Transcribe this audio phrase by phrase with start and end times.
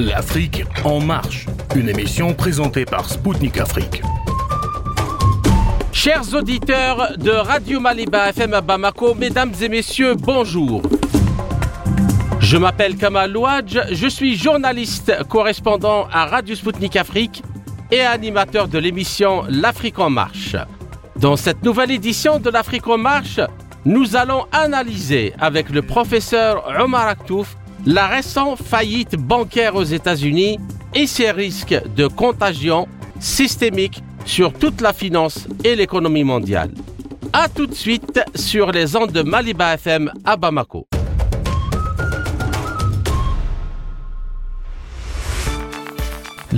[0.00, 1.44] L'Afrique en marche,
[1.76, 4.00] une émission présentée par Spoutnik Afrique.
[5.92, 10.80] Chers auditeurs de Radio Maliba FM à Bamako, mesdames et messieurs, bonjour.
[12.38, 17.42] Je m'appelle Kamal Louadj, je suis journaliste correspondant à Radio Spoutnik Afrique
[17.90, 20.56] et animateur de l'émission L'Afrique en marche.
[21.16, 23.38] Dans cette nouvelle édition de l'Afrique en marche,
[23.84, 27.54] nous allons analyser avec le professeur Omar Aktouf
[27.86, 30.58] la récente faillite bancaire aux États-Unis
[30.94, 32.88] et ses risques de contagion
[33.18, 36.70] systémique sur toute la finance et l'économie mondiale.
[37.32, 40.86] A tout de suite sur les ondes de Maliba FM à Bamako.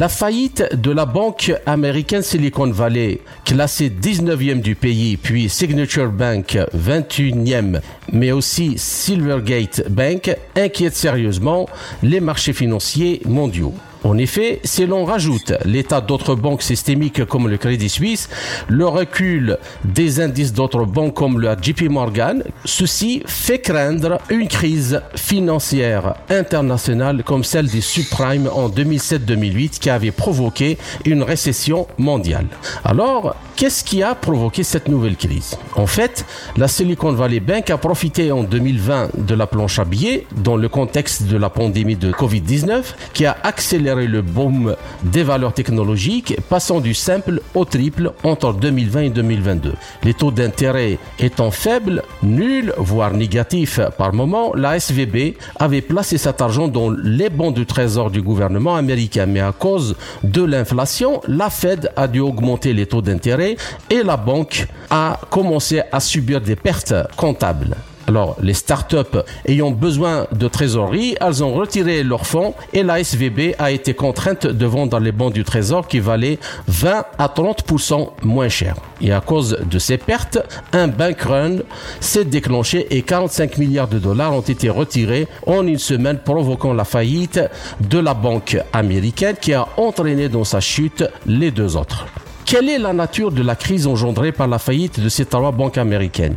[0.03, 6.59] La faillite de la banque américaine Silicon Valley, classée 19e du pays, puis Signature Bank
[6.77, 7.81] 21e,
[8.13, 11.69] mais aussi Silvergate Bank, inquiète sérieusement
[12.03, 13.75] les marchés financiers mondiaux.
[14.05, 18.29] En effet, si l'on rajoute l'état d'autres banques systémiques comme le Crédit Suisse,
[18.69, 25.03] le recul des indices d'autres banques comme le JP Morgan, ceci fait craindre une crise
[25.15, 32.47] financière internationale comme celle des subprimes en 2007-2008 qui avait provoqué une récession mondiale.
[32.85, 35.57] Alors, qu'est-ce qui a provoqué cette nouvelle crise?
[35.77, 40.27] En fait, la Silicon Valley Bank a profité en 2020 de la planche à billets
[40.37, 45.53] dans le contexte de la pandémie de Covid-19 qui a accéléré le boom des valeurs
[45.53, 49.75] technologiques, passant du simple au triple entre 2020 et 2022.
[50.05, 56.41] Les taux d'intérêt étant faibles, nuls, voire négatifs par moment, la SVB avait placé cet
[56.41, 59.27] argent dans les bons du trésor du gouvernement américain.
[59.27, 63.57] Mais à cause de l'inflation, la Fed a dû augmenter les taux d'intérêt
[63.91, 67.77] et la banque a commencé à subir des pertes comptables.
[68.13, 73.55] Alors, les startups ayant besoin de trésorerie, elles ont retiré leurs fonds et la SVB
[73.59, 78.51] a été contrainte de vendre les bons du trésor qui valaient 20 à 30% moins
[78.51, 78.77] cher.
[79.01, 80.39] Et à cause de ces pertes,
[80.75, 81.57] un bank run
[82.01, 86.85] s'est déclenché et 45 milliards de dollars ont été retirés en une semaine, provoquant la
[86.85, 87.41] faillite
[87.81, 92.05] de la banque américaine qui a entraîné dans sa chute les deux autres.
[92.45, 95.79] Quelle est la nature de la crise engendrée par la faillite de ces trois banques
[95.79, 96.37] américaines?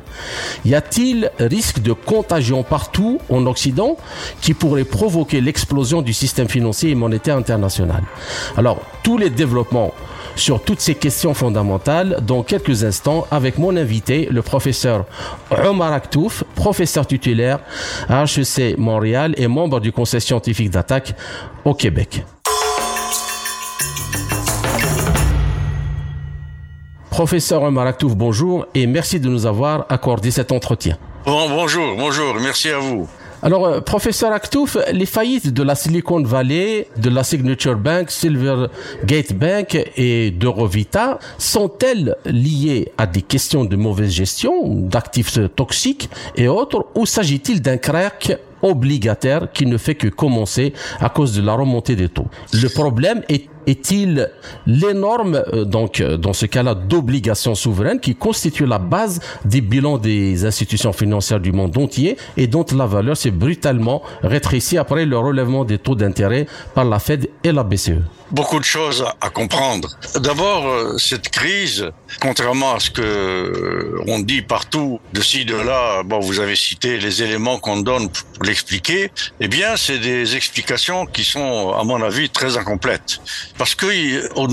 [0.64, 3.98] Y a-t-il risque de contagion partout en Occident
[4.42, 8.04] qui pourrait provoquer l'explosion du système financier et monétaire international?
[8.56, 9.94] Alors, tous les développements
[10.36, 15.06] sur toutes ces questions fondamentales dans quelques instants avec mon invité, le professeur
[15.66, 17.60] Omar Aktouf, professeur titulaire
[18.10, 21.14] à HEC Montréal et membre du conseil scientifique d'attaque
[21.64, 22.24] au Québec.
[27.16, 30.98] Professeur Omar Aktouf, bonjour et merci de nous avoir accordé cet entretien.
[31.26, 33.08] Bon, bonjour, bonjour, merci à vous.
[33.42, 39.32] Alors, euh, professeur Aktouf, les faillites de la Silicon Valley, de la Signature Bank, Silvergate
[39.32, 46.86] Bank et d'Eurovita sont-elles liées à des questions de mauvaise gestion, d'actifs toxiques et autres,
[46.96, 51.96] ou s'agit-il d'un crack obligataire qui ne fait que commencer à cause de la remontée
[51.96, 52.28] des taux.
[52.54, 54.30] Le problème est est-il
[54.68, 59.98] l'énorme, euh, donc euh, dans ce cas-là, d'obligations souveraines qui constitue la base des bilans
[59.98, 65.18] des institutions financières du monde entier et dont la valeur s'est brutalement rétrécie après le
[65.18, 68.02] relèvement des taux d'intérêt par la Fed et la BCE
[68.36, 69.88] beaucoup de choses à comprendre.
[70.16, 76.04] D'abord, euh, cette crise, contrairement à ce que on dit partout de ci de là,
[76.04, 79.10] bon, vous avez cité les éléments qu'on donne pour l'expliquer.
[79.40, 83.22] Eh bien, c'est des explications qui sont, à mon avis, très incomplètes.
[83.58, 83.88] Parce que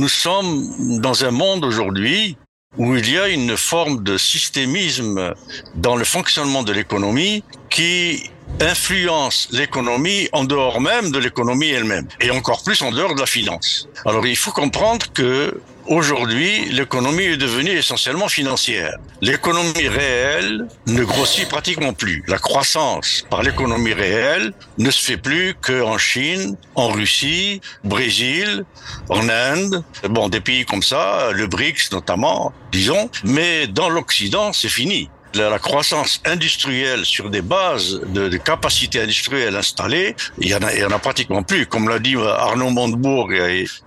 [0.03, 2.37] nous sommes dans un monde aujourd'hui
[2.79, 5.35] où il y a une forme de systémisme
[5.75, 8.31] dans le fonctionnement de l'économie qui
[8.61, 13.27] influence l'économie en dehors même de l'économie elle-même et encore plus en dehors de la
[13.27, 13.89] finance.
[14.05, 18.99] Alors il faut comprendre que Aujourd'hui, l'économie est devenue essentiellement financière.
[19.21, 22.23] L'économie réelle ne grossit pratiquement plus.
[22.29, 28.65] La croissance par l'économie réelle ne se fait plus qu'en Chine, en Russie, Brésil,
[29.09, 33.11] en Inde, bon, des pays comme ça, le BRICS notamment, disons.
[33.25, 39.57] Mais dans l'Occident, c'est fini la, croissance industrielle sur des bases de, de capacités industrielles
[39.57, 41.67] installées, il y en a, il y en a pratiquement plus.
[41.67, 43.31] Comme l'a dit Arnaud Montebourg,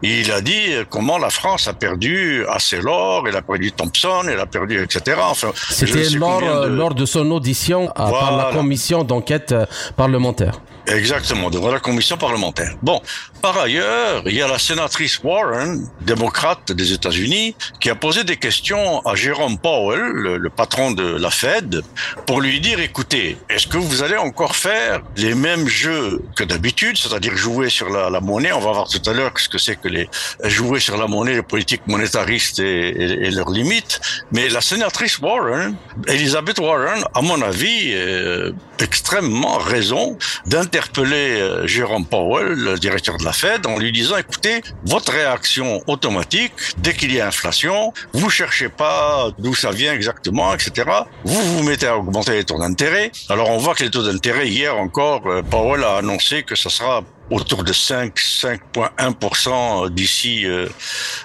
[0.02, 4.46] il a dit comment la France a perdu Arcelor, elle a perdu Thompson, elle a
[4.46, 5.18] perdu, etc.
[5.22, 6.68] Enfin, C'était lors, de...
[6.68, 9.66] lors de son audition par la commission d'enquête euh,
[9.96, 10.60] parlementaire.
[10.88, 12.76] Exactement, devant la commission parlementaire.
[12.82, 13.02] Bon,
[13.46, 18.38] par ailleurs, il y a la sénatrice Warren, démocrate des États-Unis, qui a posé des
[18.38, 20.02] questions à Jérôme Powell,
[20.46, 21.84] le, patron de la Fed,
[22.26, 26.98] pour lui dire, écoutez, est-ce que vous allez encore faire les mêmes jeux que d'habitude,
[26.98, 28.52] c'est-à-dire jouer sur la, monnaie?
[28.52, 30.10] On va voir tout à l'heure ce que c'est que les
[30.46, 34.02] jouer sur la monnaie, les politiques monétaristes et, leurs limites.
[34.32, 35.76] Mais la sénatrice Warren,
[36.08, 43.24] Elizabeth Warren, à mon avis, euh, extrêmement raison d'interpeller euh, Jérôme Powell, le directeur de
[43.24, 48.30] la Fed, en lui disant, écoutez, votre réaction automatique, dès qu'il y a inflation, vous
[48.30, 50.90] cherchez pas d'où ça vient exactement, etc.
[51.26, 53.12] Vous vous mettez à augmenter les taux d'intérêt.
[53.30, 56.70] Alors on voit que les taux d'intérêt, hier encore, euh, Powell a annoncé que ça
[56.70, 60.46] sera autour de 5, 5,1% d'ici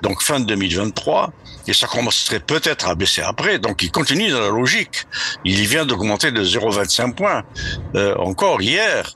[0.03, 1.31] donc fin 2023
[1.71, 3.59] et ça commencerait peut-être à baisser après.
[3.59, 5.05] Donc il continue dans la logique.
[5.45, 7.43] Il vient d'augmenter de 0,25 points
[7.95, 9.09] euh, encore hier.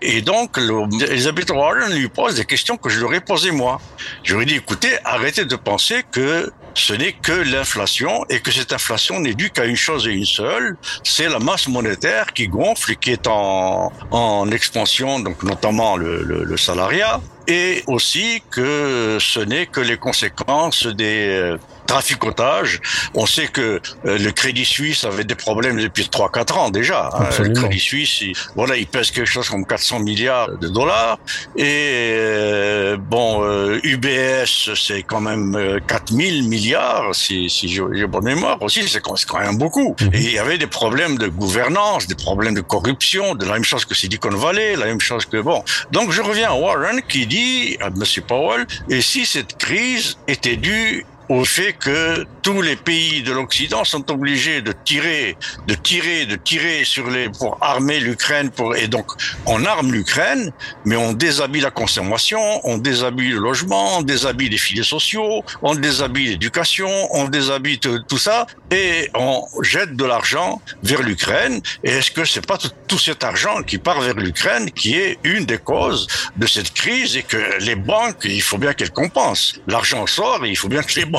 [0.00, 3.80] Et donc Elisabeth Warren lui pose des questions que je lui aurais posées moi.
[4.22, 8.52] Je lui ai dit écoutez, arrêtez de penser que ce n'est que l'inflation et que
[8.52, 12.48] cette inflation n'est due qu'à une chose et une seule, c'est la masse monétaire qui
[12.48, 18.42] gonfle et qui est en, en expansion, donc notamment le, le, le salariat, et aussi
[18.50, 22.80] que ce n'est que les conséquences des euh, traficotage.
[23.14, 27.10] On sait que euh, le Crédit Suisse avait des problèmes depuis 3-4 ans déjà.
[27.14, 27.28] Hein.
[27.38, 31.18] Le Crédit Suisse, il, voilà, il pèse quelque chose comme 400 milliards de dollars.
[31.56, 33.44] Et euh, bon,
[33.82, 39.58] UBS, c'est quand même 4000 milliards, si, si j'ai bonne mémoire aussi, c'est quand même
[39.58, 39.96] beaucoup.
[40.00, 40.10] Mhm.
[40.12, 43.64] Et il y avait des problèmes de gouvernance, des problèmes de corruption, de la même
[43.64, 45.62] chose que Silicon Valley, la même chose que bon.
[45.92, 48.02] Donc je reviens à Warren qui dit à M.
[48.26, 53.84] Powell, et si cette crise était due au fait que tous les pays de l'Occident
[53.84, 55.36] sont obligés de tirer,
[55.66, 59.06] de tirer, de tirer sur les pour armer l'Ukraine pour et donc
[59.46, 60.52] on arme l'Ukraine,
[60.84, 65.74] mais on déshabille la consommation, on déshabille le logement, on déshabille les filets sociaux, on
[65.74, 71.60] déshabille l'éducation, on déshabille tout, ça et on jette de l'argent vers l'Ukraine.
[71.82, 75.44] Et est-ce que c'est pas tout, cet argent qui part vers l'Ukraine qui est une
[75.44, 76.06] des causes
[76.36, 79.58] de cette crise et que les banques, il faut bien qu'elles compensent.
[79.66, 81.15] L'argent sort il faut bien que les banques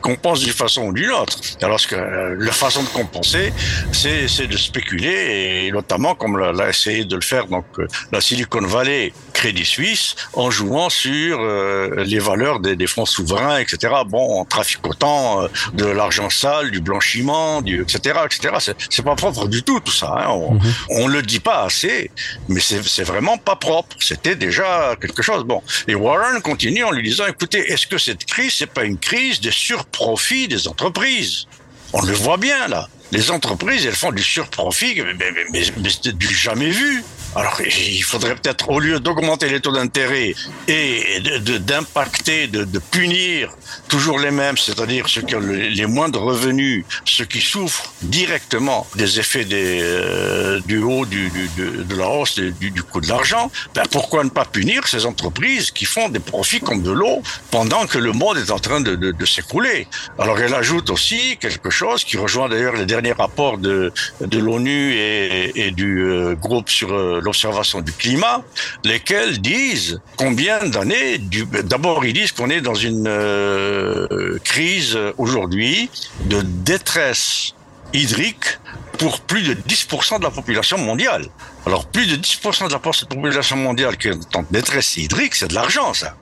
[0.00, 1.38] compense d'une façon ou d'une autre.
[1.62, 3.52] Alors que euh, la façon de compenser,
[3.92, 8.66] c'est de spéculer et notamment comme l'a essayé de le faire donc euh, la Silicon
[8.66, 13.94] Valley, Crédit Suisse, en jouant sur euh, les valeurs des, des, fonds souverains, etc.
[14.04, 18.18] Bon, en traficotant de l'argent sale, du blanchiment, du etc.
[18.24, 18.74] etc.
[18.90, 20.12] C'est pas propre du tout tout ça.
[20.18, 20.30] Hein.
[20.30, 20.58] On,
[20.90, 22.10] on le dit pas assez,
[22.48, 23.96] mais c'est vraiment pas propre.
[24.00, 25.44] C'était déjà quelque chose.
[25.44, 28.98] Bon, et Warren continue en lui disant écoutez, est-ce que cette crise c'est pas une
[28.98, 31.46] crise des surprofits des entreprises?
[31.92, 32.88] On le voit bien là.
[33.12, 37.02] Les entreprises, elles font du surprofit, mais, mais, mais c'est du jamais vu.
[37.36, 40.34] Alors, il faudrait peut-être, au lieu d'augmenter les taux d'intérêt
[40.66, 41.20] et
[41.60, 43.50] d'impacter, de, de, punir
[43.88, 48.86] toujours les mêmes, c'est-à-dire ceux qui ont les moins de revenus, ceux qui souffrent directement
[48.96, 53.08] des effets des, euh, du haut du, de, de, la hausse du, du coût de
[53.08, 57.22] l'argent, ben pourquoi ne pas punir ces entreprises qui font des profits comme de l'eau
[57.50, 59.86] pendant que le monde est en train de, de s'écrouler?
[60.18, 64.94] Alors, elle ajoute aussi quelque chose qui rejoint d'ailleurs les derniers rapports de, de l'ONU
[64.94, 68.42] et, et, du euh, groupe sur euh, l'observation du climat,
[68.84, 71.18] lesquels disent combien d'années.
[71.64, 75.90] D'abord, ils disent qu'on est dans une euh, crise aujourd'hui
[76.24, 77.54] de détresse
[77.92, 78.58] hydrique
[78.98, 81.26] pour plus de 10% de la population mondiale.
[81.66, 85.54] Alors, plus de 10% de la population mondiale qui est en détresse hydrique, c'est de
[85.54, 86.16] l'argent, ça.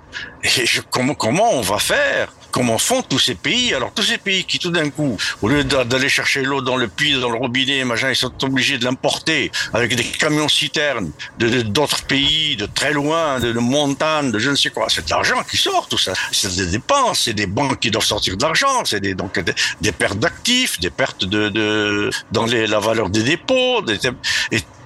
[0.45, 4.47] Et comment, comment on va faire Comment font tous ces pays Alors tous ces pays
[4.47, 7.85] qui tout d'un coup, au lieu d'aller chercher l'eau dans le puits, dans le robinet,
[7.85, 12.95] machin, ils sont obligés de l'importer avec des camions citernes de d'autres pays, de très
[12.95, 14.87] loin, de, de montagnes, de je ne sais quoi.
[14.89, 16.15] C'est de l'argent qui sort tout ça.
[16.33, 19.39] C'est des dépenses, c'est des banques qui doivent sortir de l'argent, c'est des donc
[19.83, 23.99] des, pertes d'actifs, des pertes de, de dans la valeur des dépôts, des,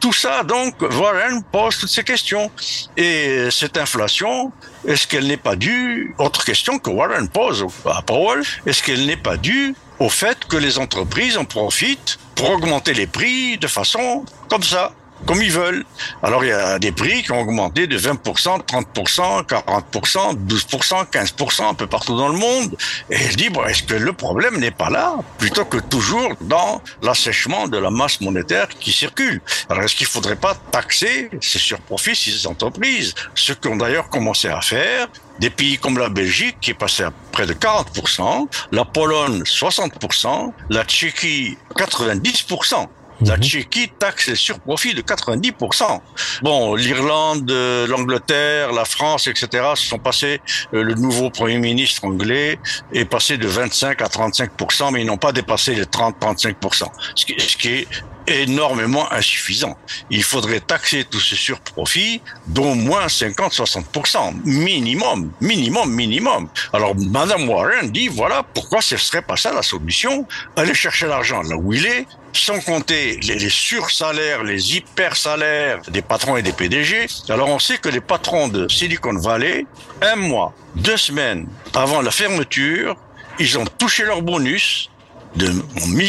[0.01, 2.51] tout ça, donc, Warren pose toutes ces questions.
[2.97, 4.51] Et cette inflation,
[4.87, 9.17] est-ce qu'elle n'est pas due, autre question que Warren pose à Powell, est-ce qu'elle n'est
[9.17, 14.25] pas due au fait que les entreprises en profitent pour augmenter les prix de façon
[14.49, 14.93] comme ça?
[15.27, 15.85] Comme ils veulent.
[16.23, 21.69] Alors il y a des prix qui ont augmenté de 20%, 30%, 40%, 12%, 15%
[21.69, 22.77] un peu partout dans le monde.
[23.11, 26.81] Et je dis, bon, est-ce que le problème n'est pas là, plutôt que toujours dans
[27.03, 29.41] l'assèchement de la masse monétaire qui circule?
[29.69, 34.49] Alors est-ce qu'il ne faudrait pas taxer ces surprofits, ces entreprises, ce qu'ont d'ailleurs commencé
[34.49, 35.09] à faire
[35.39, 40.53] des pays comme la Belgique qui est passé à près de 40%, la Pologne 60%,
[40.69, 42.87] la Tchéquie 90%.
[43.27, 46.01] La Tchéquie taxe les surprofits de 90%.
[46.43, 49.49] Bon, l'Irlande, euh, l'Angleterre, la France, etc.
[49.75, 50.41] se sont passés.
[50.73, 52.59] Euh, le nouveau Premier ministre anglais
[52.93, 56.85] est passé de 25 à 35%, mais ils n'ont pas dépassé les 30-35%.
[57.15, 57.89] Ce qui, ce qui est
[58.31, 59.77] énormément insuffisant.
[60.11, 66.49] Il faudrait taxer tous ces surprofits d'au moins 50-60%, minimum, minimum, minimum.
[66.73, 70.27] Alors, Madame Warren dit, voilà pourquoi ce serait pas ça la solution.
[70.57, 76.03] Aller chercher l'argent là où il est, sans compter les, les sursalaires, les hypersalaires des
[76.03, 77.07] patrons et des PDG.
[77.29, 79.67] Alors, on sait que les patrons de Silicon Valley,
[80.03, 82.97] un mois, deux semaines avant la fermeture,
[83.39, 84.91] ils ont touché leur bonus
[85.37, 85.53] de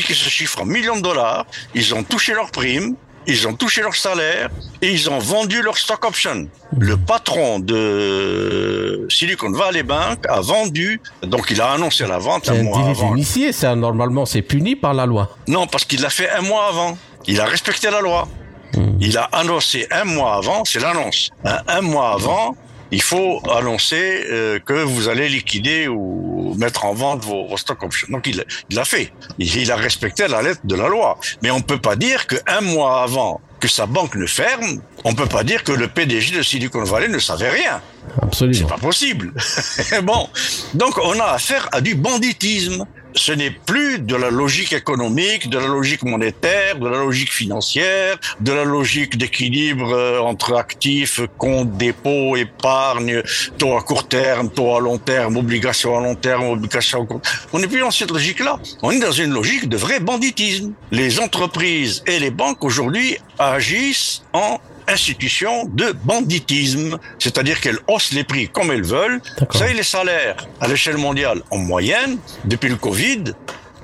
[0.06, 1.46] qui se chiffre en millions de dollars.
[1.76, 2.96] Ils ont touché leurs primes,
[3.28, 4.50] ils ont touché leur salaire
[4.82, 6.48] et ils ont vendu leur stock option.
[6.78, 12.64] Le patron de Silicon Valley Bank a vendu, donc il a annoncé la vente un,
[12.64, 13.16] mois avant.
[13.16, 15.36] initié, ça normalement c'est puni par la loi.
[15.48, 16.98] Non, parce qu'il l'a fait un mois avant.
[17.28, 18.28] Il a respecté la loi.
[18.74, 18.98] Hmm.
[19.00, 21.30] Il a annoncé un mois avant, c'est l'annonce.
[21.44, 22.56] un mois avant,
[22.92, 27.82] il faut annoncer euh, que vous allez liquider ou mettre en vente vos, vos stock
[27.84, 28.08] options.
[28.10, 29.12] Donc il l'a fait.
[29.40, 31.18] Il, il, a respecté la lettre de la loi.
[31.42, 35.28] Mais on peut pas dire qu'un mois avant que sa banque ne ferme, on peut
[35.28, 37.82] pas dire que le PDG de Silicon Valley ne savait rien.
[38.22, 38.68] Absolument.
[38.68, 39.34] C'est pas possible.
[40.04, 40.28] bon,
[40.74, 45.58] donc on a affaire à du banditisme ce n'est plus de la logique économique, de
[45.58, 51.78] la logique monétaire, de la logique financière, de la logique d'équilibre euh, entre actifs, comptes,
[51.78, 53.22] dépôts, épargne,
[53.58, 57.22] taux à court terme, taux à long terme, obligations à long terme, obligations à court
[57.22, 57.38] terme.
[57.54, 58.60] On n'est plus dans cette logique-là.
[58.82, 60.74] On est dans une logique de vrai banditisme.
[60.92, 68.24] Les entreprises et les banques aujourd'hui agissent en institution de banditisme, c'est-à-dire qu'elles haussent les
[68.24, 69.22] prix comme elles veulent.
[69.40, 73.24] Vous savez, les salaires à l'échelle mondiale, en moyenne, depuis le Covid,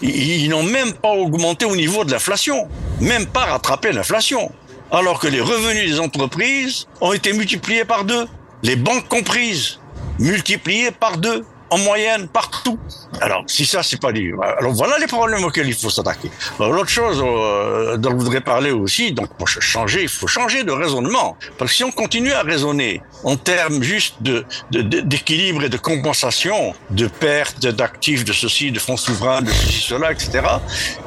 [0.02, 2.68] ils n'ont même pas augmenté au niveau de l'inflation,
[3.02, 4.52] même pas rattrapé l'inflation,
[4.92, 8.28] alors que les revenus des entreprises ont été multipliés par deux,
[8.64, 9.80] les banques comprises,
[10.20, 12.80] multipliés par deux en moyenne partout.
[13.22, 14.32] Alors, si ça, c'est pas dit.
[14.58, 16.30] Alors, voilà les problèmes auxquels il faut s'attaquer.
[16.60, 20.72] L'autre chose euh, dont je voudrais parler aussi, donc pour changer, il faut changer de
[20.72, 21.38] raisonnement.
[21.58, 26.74] Parce que si on continue à raisonner en termes juste de d'équilibre et de compensation,
[26.90, 30.42] de perte d'actifs, de ceci, de fonds souverains, de ceci, cela, etc.,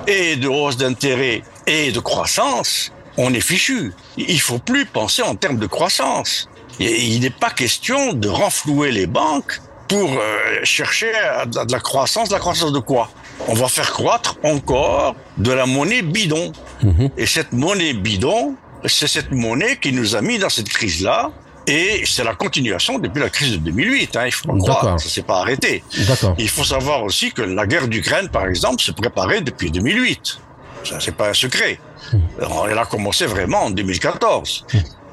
[0.06, 3.92] et de hausse d'intérêt et de croissance, on est fichu.
[4.16, 6.48] Il faut plus penser en termes de croissance.
[6.78, 11.10] il n'est pas question de renflouer les banques pour euh, chercher
[11.46, 12.28] de la croissance.
[12.28, 13.10] De la croissance de quoi?
[13.48, 16.52] On va faire croître encore de la monnaie bidon.
[16.82, 17.10] Mhm.
[17.18, 18.54] Et cette monnaie bidon,
[18.84, 21.32] c'est cette monnaie qui nous a mis dans cette crise-là.
[21.66, 24.16] Et c'est la continuation depuis la crise de 2008.
[24.16, 25.82] Hein, il faut pas croire, ça s'est pas arrêté.
[26.38, 30.38] Il faut savoir aussi que la guerre d'Ukraine, par exemple, se préparait depuis 2008.
[30.84, 31.80] Ça, c'est pas un secret.
[32.12, 32.20] Mhm.
[32.70, 34.66] Elle a commencé vraiment en 2014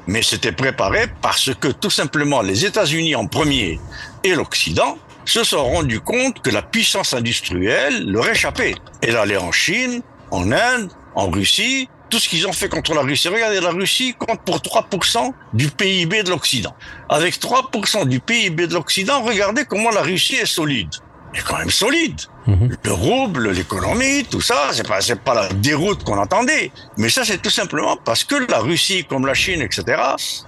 [0.08, 3.78] mais c'était préparé parce que tout simplement les États-Unis en premier
[4.24, 8.74] et l'Occident se sont rendus compte que la puissance industrielle leur échappait.
[9.02, 10.00] Elle allait en Chine,
[10.30, 13.28] en Inde, en Russie, tout ce qu'ils ont fait contre la Russie.
[13.28, 16.74] Regardez, la Russie compte pour 3% du PIB de l'Occident.
[17.10, 20.88] Avec 3% du PIB de l'Occident, regardez comment la Russie est solide.
[21.34, 22.18] Elle est quand même solide.
[22.48, 22.70] Mhm.
[22.82, 26.70] Le rouble, l'économie, tout ça, c'est pas, c'est pas la déroute qu'on attendait.
[26.96, 29.84] Mais ça, c'est tout simplement parce que la Russie, comme la Chine, etc.,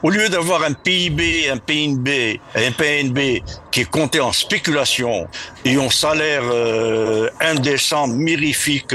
[0.03, 5.29] au lieu d'avoir un PIB, un PNB, un PNB qui est compté en spéculation
[5.67, 8.95] et en salaire euh, indécent, mirifique,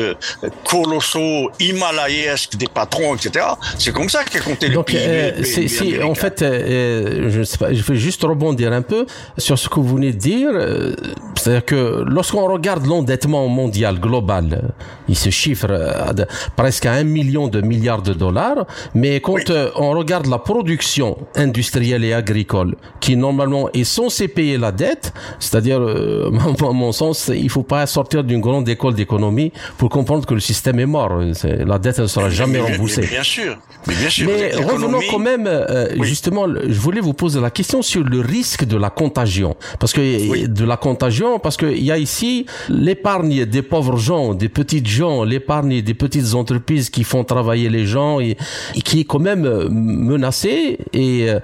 [0.67, 3.45] colossaux, himalayesque des patrons, etc.,
[3.77, 4.99] c'est comme ça qu'est compté le PIB.
[5.05, 9.05] Euh, c'est, si, en fait, euh, je sais pas, je vais juste rebondir un peu
[9.37, 10.49] sur ce que vous venez de dire.
[10.53, 10.95] Euh,
[11.35, 14.73] c'est-à-dire que lorsqu'on regarde l'endettement mondial global,
[15.09, 16.13] il se chiffre à
[16.55, 21.17] presque à un million de milliards de dollars, mais quand euh, on regarde la production
[21.35, 27.31] industrielle et agricole, qui normalement est censée payer la dette, c'est-à-dire, euh, à mon sens,
[27.33, 31.19] il faut pas sortir d'une grande école d'économie pour comprendre que le système est mort.
[31.43, 33.01] La dette ne sera jamais remboursée.
[33.01, 33.57] Mais bien sûr.
[33.87, 37.81] Mais, bien sûr, mais revenons quand même, euh, justement, je voulais vous poser la question
[37.81, 39.55] sur le risque de la contagion.
[39.79, 42.45] Parce que de la contagion, parce qu'il y a ici
[42.85, 47.85] l'épargne des pauvres gens, des petites gens, l'épargne des petites entreprises qui font travailler les
[47.85, 48.37] gens et,
[48.85, 50.77] qui est quand même euh, menacée.
[50.93, 51.39] Et, euh,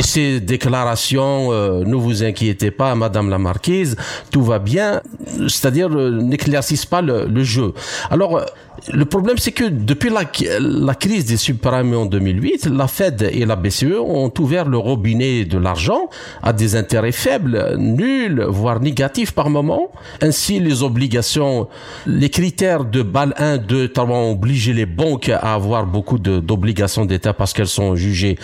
[0.00, 3.96] ces déclarations, euh, ne vous inquiétez pas, Madame la Marquise,
[4.32, 5.00] tout va bien,
[5.48, 7.72] c'est-à-dire n'éclaircissent pas le, le, jeu.
[8.10, 8.44] Alors,
[8.92, 10.22] Le problème, c'est que depuis la,
[10.58, 15.44] la crise des subprimes en 2008, la Fed et la BCE ont ouvert le robinet
[15.44, 16.08] de l'argent
[16.42, 19.90] à des intérêts faibles, nuls, voire négatifs par moment.
[20.22, 21.68] Ainsi, les obligations,
[22.06, 27.34] les critères de BAL 1, 2, ont obligé les banques à avoir beaucoup d'obligations d'État
[27.34, 28.36] parce qu'elles sont jugées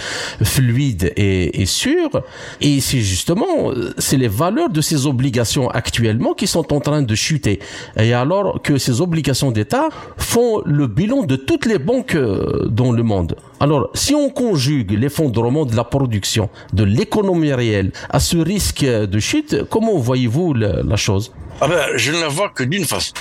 [0.42, 2.22] fluides et, et sûres.
[2.60, 7.14] Et c'est justement, c'est les valeurs de ces obligations actuellement qui sont en train de
[7.14, 7.58] chuter.
[7.98, 9.88] Et alors que ces obligations d'État
[10.26, 13.36] font le bilan de toutes les banques euh, dans le monde.
[13.60, 19.18] Alors, si on conjugue l'effondrement de la production, de l'économie réelle à ce risque de
[19.20, 21.32] chute, comment voyez-vous la chose?
[21.60, 23.14] Ah ben, Je ne la vois que d'une façon,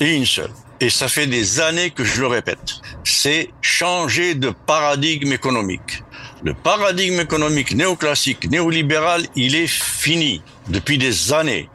[0.00, 0.50] et une seule.
[0.80, 2.80] Et ça fait des années que je le répète.
[3.04, 6.02] C'est changer de paradigme économique.
[6.44, 11.68] Le paradigme économique néoclassique, néolibéral, il est fini depuis des années.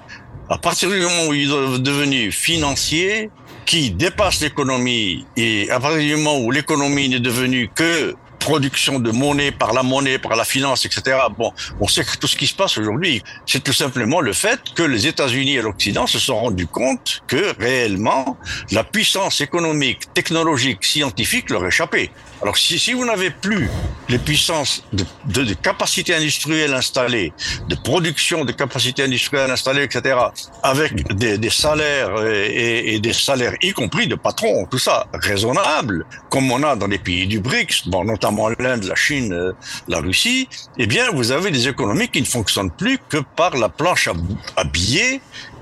[0.50, 3.30] À partir du moment où il est devenu financier,
[3.68, 9.12] qui dépasse l'économie, et à partir du moment où l'économie n'est devenue que production de
[9.12, 11.18] monnaie par la monnaie, par la finance, etc.
[11.38, 14.62] Bon, on sait que tout ce qui se passe aujourd'hui, c'est tout simplement le fait
[14.74, 18.38] que les États-Unis et l'Occident se sont rendus compte que réellement
[18.72, 22.10] la puissance économique, technologique, scientifique leur échappait.
[22.42, 23.70] Alors si, si vous n'avez plus
[24.10, 27.34] les puissances de, de, de capacité industrielle installées,
[27.68, 30.18] de production de capacité industrielle installée, etc.,
[30.64, 36.06] avec des, des salaires et, et, des salaires y compris de patrons, tout ça raisonnable,
[36.30, 39.54] comme on a dans les pays du BRICS, bon, notamment l'Inde, la Chine, euh,
[39.88, 43.70] la Russie, eh bien vous avez des économies qui ne fonctionnent plus que par la
[43.70, 44.14] planche à,
[44.56, 45.22] à billets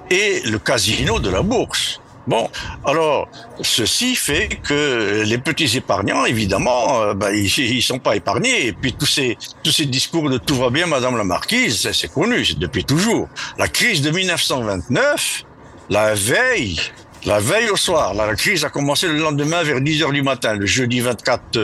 [0.10, 2.02] et le casino de la bourse.
[2.28, 2.50] Bon,
[2.86, 3.28] alors
[3.62, 8.68] ceci fait que les petits épargnants, évidemment, ben, ils, ils sont pas épargnés.
[8.68, 12.46] Et puis tous ces ces discours de tout va bien, Madame la Marquise, c'est connu,
[12.46, 13.28] c'est depuis toujours.
[13.58, 15.44] La crise de 1929,
[15.90, 16.80] la veille
[17.26, 20.54] la veille au soir, la crise a commencé le lendemain vers 10 heures du matin,
[20.54, 21.60] le jeudi 24,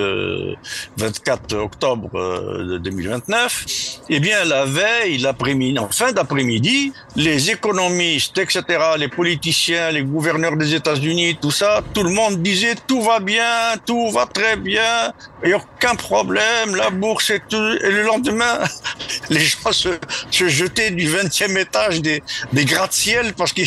[0.98, 3.66] 24 euh, octobre euh, 2029.
[4.10, 8.64] Eh bien, la veille, l'après-midi, en fin d'après-midi, les économistes, etc.,
[8.98, 13.76] les politiciens, les gouverneurs des États-Unis, tout ça, tout le monde disait tout va bien,
[13.86, 15.14] tout va très bien,
[15.44, 17.78] il n'y a aucun problème, la bourse et tout.
[17.84, 18.60] Et le lendemain,
[19.30, 19.90] les gens se,
[20.32, 23.62] se jetaient du 20e étage des, des gratte-ciel parce que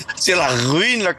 [0.16, 1.14] c'est la ruine, la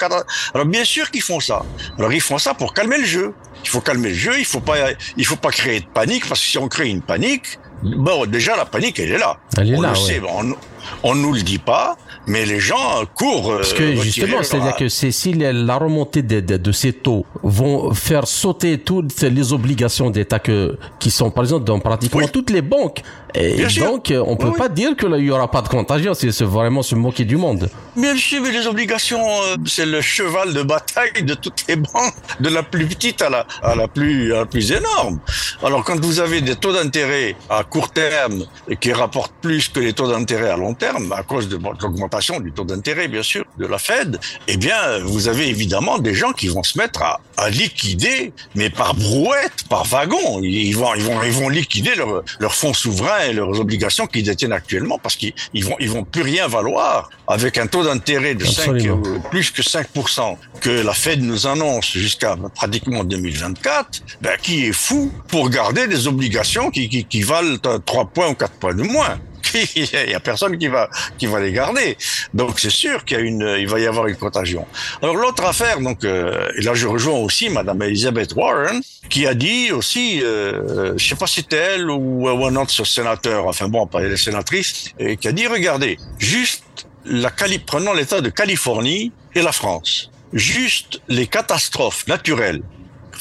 [0.54, 1.64] alors bien sûr qu'ils font ça.
[1.98, 3.34] Alors ils font ça pour calmer le jeu.
[3.64, 4.34] Il faut calmer le jeu.
[4.40, 4.76] Il faut pas,
[5.18, 8.56] il faut pas créer de panique parce que si on crée une panique, bon déjà
[8.56, 9.38] la panique elle est là.
[9.58, 9.94] Elle est on là.
[9.94, 10.06] le ouais.
[10.06, 10.56] sait, on,
[11.04, 11.98] on nous le dit pas,
[12.28, 13.56] mais les gens courent.
[13.58, 17.94] Parce que euh, justement, c'est-à-dire que si la, remontée de, de, de ces taux vont
[17.94, 22.30] faire sauter toutes les obligations d'État que qui sont par exemple dans pratiquement Oui.
[22.32, 23.02] toutes les banques.
[23.34, 23.86] Et Bien sûr.
[23.86, 26.14] donc, euh, on peut Oui, pas dire que là, il y aura pas de contagion.
[26.14, 27.70] C'est c'est vraiment se moquer du monde.
[27.96, 32.14] Bien sûr, mais les obligations, euh, c'est le cheval de bataille de toutes les banques,
[32.42, 35.20] de la plus petite à la, à la plus, à la plus énorme.
[35.64, 38.44] Alors, quand vous avez des taux d'intérêt à court terme
[38.82, 42.52] qui rapportent plus que les taux d'intérêt à long terme, à cause de l'augmentation du
[42.52, 46.48] taux d'intérêt, bien sûr, de la Fed, eh bien, vous avez évidemment des gens qui
[46.48, 50.42] vont se mettre à, à liquider, mais par brouette, par wagon.
[50.44, 51.92] Ils vont, ils vont, ils vont liquider
[52.40, 56.04] leurs fonds souverains et leurs obligations qu'ils détiennent actuellement parce qu'ils ils vont, ils vont
[56.04, 59.02] plus rien valoir avec un taux d'intérêt de 5, Absolument.
[59.06, 64.74] euh, plus que 5% que la Fed nous annonce jusqu'à pratiquement 2024, ben, qui est
[64.74, 68.84] fou pour garder des obligations qui, qui, qui valent 3 points ou 4 points de
[68.84, 69.18] moins
[69.76, 71.98] il y a personne qui va qui va les garder.
[72.34, 74.66] Donc c'est sûr qu'il y a une il va y avoir une contagion.
[75.02, 79.34] Alors l'autre affaire donc euh, et là je rejoins aussi madame Elizabeth Warren qui a
[79.34, 83.68] dit aussi euh, je sais pas si c'était elle ou, ou un autre sénateur enfin
[83.68, 86.64] bon pas elle est sénatrice et qui a dit regardez juste
[87.06, 90.12] la Cali prenons l'état de Californie et la France.
[90.34, 92.62] Juste les catastrophes naturelles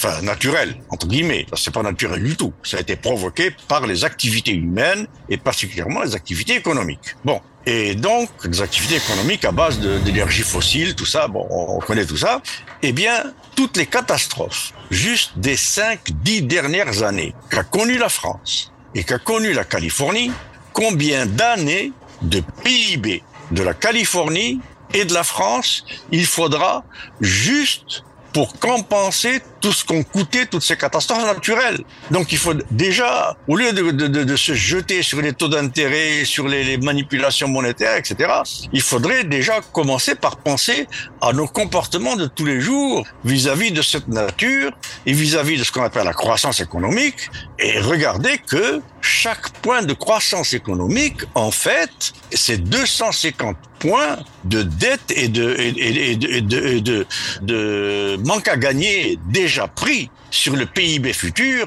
[0.03, 2.53] enfin naturel entre guillemets, c'est pas naturel du tout.
[2.63, 7.17] Ça a été provoqué par les activités humaines et particulièrement les activités économiques.
[7.25, 11.79] Bon, et donc les activités économiques à base d'énergie fossile, tout ça, bon, on on
[11.81, 12.43] connaît tout ça.
[12.83, 18.73] Eh bien, toutes les catastrophes, juste des cinq, dix dernières années qu'a connu la France
[18.95, 20.33] et qu'a connu la Californie,
[20.73, 24.61] combien d'années de PIB de la Californie
[24.95, 26.85] et de la France il faudra
[27.21, 31.81] juste pour compenser tout ce qu'ont coûté toutes ces catastrophes naturelles.
[32.11, 36.49] Donc il faut déjà, au lieu de, de, se jeter sur les taux d'intérêt, sur
[36.49, 38.33] les, les, manipulations monétaires, etc.,
[38.73, 40.87] il faudrait déjà commencer par penser
[41.21, 44.71] à nos comportements de tous les jours vis-à-vis de cette nature
[45.05, 49.93] et vis-à-vis de ce qu'on appelle la croissance économique et regarder que chaque point de
[49.93, 57.07] croissance économique, en fait, c'est 250 points de dette et de, et, de, de, de,
[57.43, 61.67] de manque à gagner déjà pris sur le PIB futur,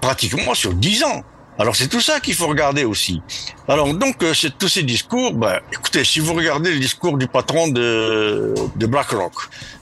[0.00, 1.22] pratiquement sur 10 ans.
[1.58, 3.20] Alors c'est tout ça qu'il faut regarder aussi.
[3.68, 5.32] Alors donc euh, c'est tous ces discours.
[5.34, 9.34] Ben, écoutez, si vous regardez le discours du patron de, de BlackRock,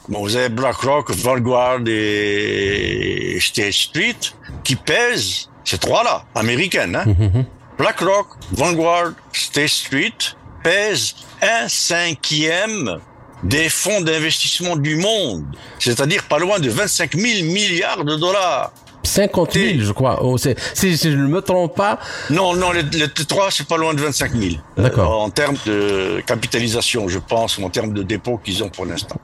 [0.08, 4.18] bon, vous avez BlackRock, Vanguard et State Street
[4.64, 6.96] qui pèsent ces trois-là, américaines.
[6.96, 7.04] Hein?
[7.06, 7.44] Mm-hmm.
[7.78, 10.18] BlackRock, Vanguard, State Street
[10.62, 12.98] pèsent un cinquième
[13.42, 15.44] des fonds d'investissement du monde,
[15.78, 18.72] c'est-à-dire pas loin de 25 000 milliards de dollars.
[19.02, 20.22] 50 000, je crois.
[20.22, 20.54] Oh, si,
[20.96, 21.98] je ne me trompe pas.
[22.28, 24.56] Non, non, les, les trois, c'est pas loin de 25 000.
[24.76, 25.10] D'accord.
[25.10, 28.84] Euh, en termes de capitalisation, je pense, ou en termes de dépôt qu'ils ont pour
[28.84, 29.16] l'instant.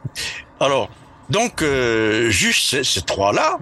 [0.61, 0.88] Alors,
[1.29, 3.59] donc, euh, juste ces, ces trois-là,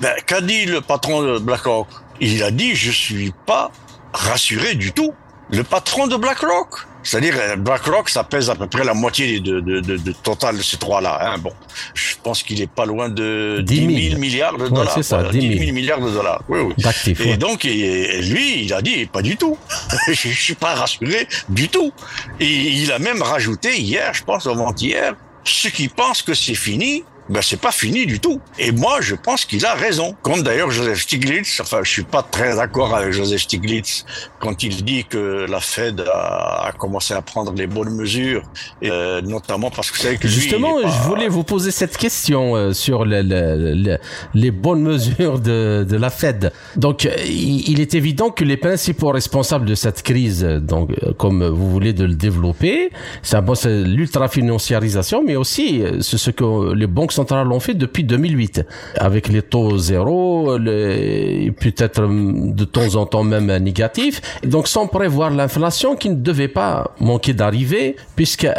[0.00, 1.88] ben, qu'a dit le patron de BlackRock?
[2.20, 3.70] Il a dit, je suis pas
[4.12, 5.14] rassuré du tout.
[5.50, 6.86] Le patron de BlackRock?
[7.06, 10.56] C'est-à-dire, euh, BlackRock, ça pèse à peu près la moitié de, de, de, de total
[10.56, 11.20] de ces trois-là.
[11.22, 11.38] Hein.
[11.38, 11.52] Bon,
[11.94, 14.92] je pense qu'il est pas loin de 10 000, milliards de dollars.
[14.92, 15.52] c'est ça, 10 000.
[15.52, 16.42] 10 000 milliards de dollars.
[16.48, 16.74] Oui, oui.
[16.78, 17.36] D'actifs, Et ouais.
[17.36, 19.56] donc, et lui, il a dit, pas du tout.
[20.08, 21.92] je, je suis pas rassuré du tout.
[22.40, 25.14] Et il a même rajouté hier, je pense, avant-hier,
[25.44, 28.40] ceux qui pensent que c'est fini, ben c'est pas fini du tout.
[28.58, 30.14] Et moi, je pense qu'il a raison.
[30.22, 34.04] Comme d'ailleurs Joseph Stiglitz, enfin, je suis pas très d'accord avec Joseph Stiglitz
[34.38, 38.42] quand il dit que la Fed a, a commencé à prendre les bonnes mesures,
[38.82, 42.54] et, euh, notamment parce que c'est que Justement, pas- je voulais vous poser cette question
[42.56, 43.98] euh, sur le- le- le-
[44.34, 46.52] les bonnes mesures de, de la Fed.
[46.76, 51.12] Donc, euh, il, il est évident que les principaux responsables de cette crise, donc euh,
[51.14, 52.90] comme vous voulez de le développer,
[53.22, 58.04] c'est bon, l'ultra-financiarisation, mais aussi euh, c'est ce que les banques centrales ont fait depuis
[58.04, 58.64] 2008,
[58.96, 64.86] avec les taux zéro, peut-être euh, de temps en temps même négatifs, et donc sans
[64.86, 68.52] prévoir l'inflation qui ne devait pas manquer d'arriver, puisque euh,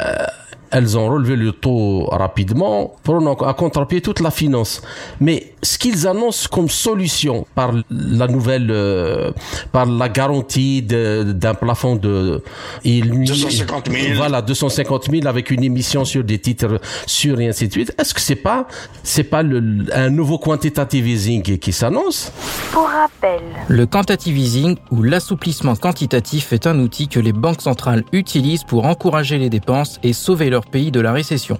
[0.71, 4.81] elles ont relevé le taux rapidement, prenant à contre-pied toute la finance.
[5.19, 9.31] Mais ce qu'ils annoncent comme solution par la nouvelle, euh,
[9.71, 12.43] par la garantie d'un plafond de,
[12.83, 14.15] il, 250 000.
[14.15, 17.93] voilà, 250 000 avec une émission sur des titres sûrs et ainsi de suite.
[17.99, 18.67] Est-ce que c'est pas,
[19.03, 22.31] c'est pas le, un nouveau quantitative easing qui, qui s'annonce?
[22.71, 28.03] Pour rappel, Le quantitative easing ou l'assouplissement quantitatif est un outil que les banques centrales
[28.11, 31.57] utilisent pour encourager les dépenses et sauver leur pays de la récession.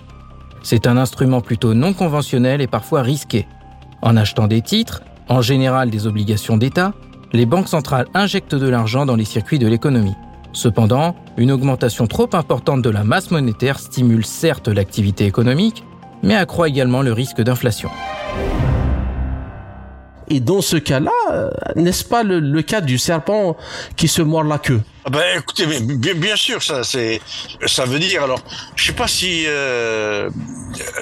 [0.64, 3.48] C'est un instrument plutôt non conventionnel et parfois risqué.
[4.02, 6.94] En achetant des titres, en général des obligations d'État,
[7.34, 10.16] les banques centrales injectent de l'argent dans les circuits de l'économie.
[10.54, 15.84] Cependant, une augmentation trop importante de la masse monétaire stimule certes l'activité économique,
[16.24, 17.90] mais accroît également le risque d'inflation.
[20.30, 23.56] Et dans ce cas-là, euh, n'est-ce pas le, le cas du serpent
[23.96, 24.82] qui se mord la queue?
[25.12, 25.66] Ben écoutez,
[26.16, 27.22] bien, sûr, ça c'est,
[27.66, 28.42] ça veut dire alors,
[28.76, 30.30] je sais pas si euh,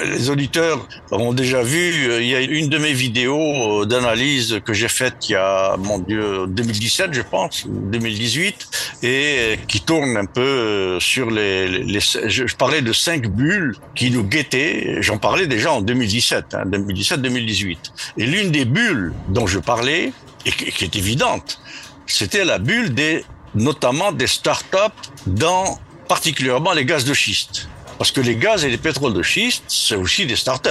[0.06, 4.60] les auditeurs ont déjà vu, euh, il y a une de mes vidéos euh, d'analyse
[4.63, 9.56] que j'ai faite il y a, mon Dieu, 2017 je pense, ou 2018, et euh,
[9.68, 14.98] qui tourne un peu sur les, je, je parlais de cinq bulles qui nous guettaient.
[15.02, 17.78] J'en parlais déjà en 2017, hein, 2017-2018.
[18.18, 20.12] Et l'une des bulles dont je parlais
[20.46, 21.60] et qui est évidente,
[22.06, 27.68] c'était la bulle des notamment des startups dans particulièrement les gaz de schiste.
[27.98, 30.70] Parce que les gaz et les pétroles de schiste, c'est aussi des startups.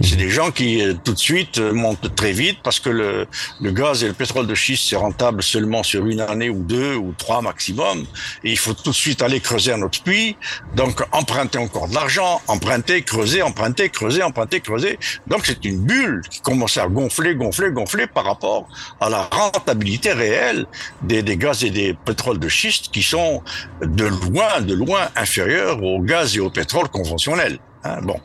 [0.00, 3.26] C'est des gens qui euh, tout de suite euh, montent très vite parce que le,
[3.60, 6.96] le gaz et le pétrole de schiste c'est rentable seulement sur une année ou deux
[6.96, 8.04] ou trois maximum.
[8.42, 10.36] Et il faut tout de suite aller creuser un autre puits.
[10.74, 14.98] Donc emprunter encore de l'argent, emprunter, creuser, emprunter, creuser, emprunter, creuser.
[15.28, 18.68] Donc c'est une bulle qui commence à gonfler, gonfler, gonfler par rapport
[19.00, 20.66] à la rentabilité réelle
[21.02, 23.42] des, des gaz et des pétroles de schiste qui sont
[23.80, 27.60] de loin, de loin inférieurs au gaz et au pétrole conventionnel.
[27.84, 28.18] Hein, bon,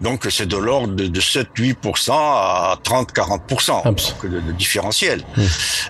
[0.00, 5.22] donc c'est de l'ordre de, de 7-8% à 30-40% Abs- donc, de, de différentiel.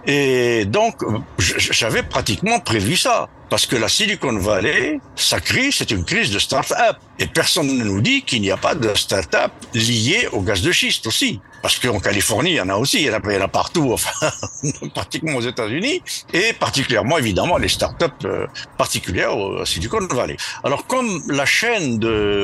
[0.06, 0.96] Et donc
[1.38, 3.28] j'avais pratiquement prévu ça.
[3.54, 6.96] Parce que la Silicon Valley, sa crise, c'est une crise de start-up.
[7.20, 10.72] Et personne ne nous dit qu'il n'y a pas de start-up liées au gaz de
[10.72, 11.40] schiste aussi.
[11.62, 14.10] Parce qu'en Californie, il y en a aussi, il y en a, partout, enfin,
[14.94, 20.36] pratiquement aux États-Unis, et particulièrement, évidemment, les start-up euh, particulières au Silicon Valley.
[20.64, 22.00] Alors, comme la chaîne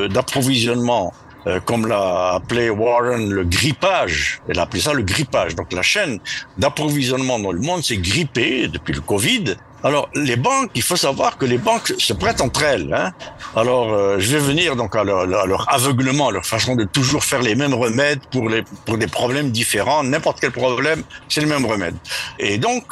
[0.07, 1.11] d'approvisionnement
[1.47, 4.41] euh, comme l'a appelé Warren, le grippage.
[4.47, 5.55] Elle a appelé ça le grippage.
[5.55, 6.19] Donc la chaîne
[6.57, 9.55] d'approvisionnement dans le monde s'est grippée depuis le Covid.
[9.83, 12.93] Alors les banques, il faut savoir que les banques se prêtent entre elles.
[12.93, 13.11] Hein.
[13.55, 16.83] Alors euh, je vais venir donc à leur, à leur, aveuglement, à leur façon de
[16.83, 20.03] toujours faire les mêmes remèdes pour les pour des problèmes différents.
[20.03, 21.95] N'importe quel problème, c'est le même remède.
[22.37, 22.83] Et donc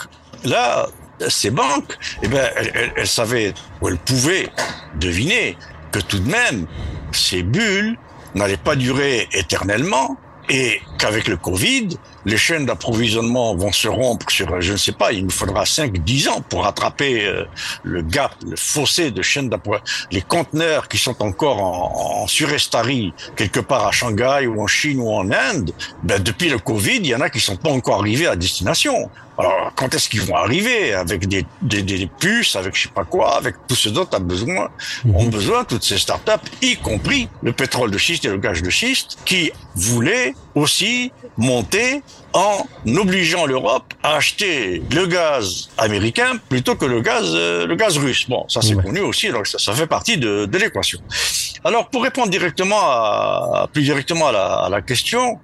[0.43, 0.88] là,
[1.28, 4.49] ces banques, eh ben, elles, elles savaient ou elles pouvaient
[4.99, 5.58] deviner
[5.91, 6.65] que tout de même
[7.12, 7.97] ces bulles
[8.36, 10.17] n'allaient pas durer éternellement
[10.49, 11.89] et qu'avec le Covid,
[12.25, 16.29] les chaînes d'approvisionnement vont se rompre sur, je ne sais pas, il nous faudra 5-10
[16.29, 17.45] ans pour rattraper euh,
[17.83, 20.09] le gap, le fossé de chaînes d'approvisionnement.
[20.12, 22.27] Les conteneurs qui sont encore en, en
[23.35, 25.71] quelque part à Shanghai ou en Chine ou en Inde,
[26.03, 29.09] ben depuis le Covid, il y en a qui sont pas encore arrivés à destination.
[29.39, 33.06] Alors, quand est-ce qu'ils vont arriver Avec des, des, des, puces, avec je sais pas
[33.06, 34.69] quoi, avec tout ce dont a besoin,
[35.06, 35.15] mhm.
[35.15, 38.69] ont besoin toutes ces startups, y compris le pétrole de schiste et le gaz de
[38.69, 46.86] schiste, qui voulaient aussi monter en obligeant l'Europe à acheter le gaz américain plutôt que
[46.86, 48.30] le gaz euh, le gaz russe.
[48.30, 50.99] Bon, ça c'est connu aussi, donc ça, ça fait partie de, de l'équation.
[51.63, 55.39] Alors pour répondre directement à, plus directement à la, à la question,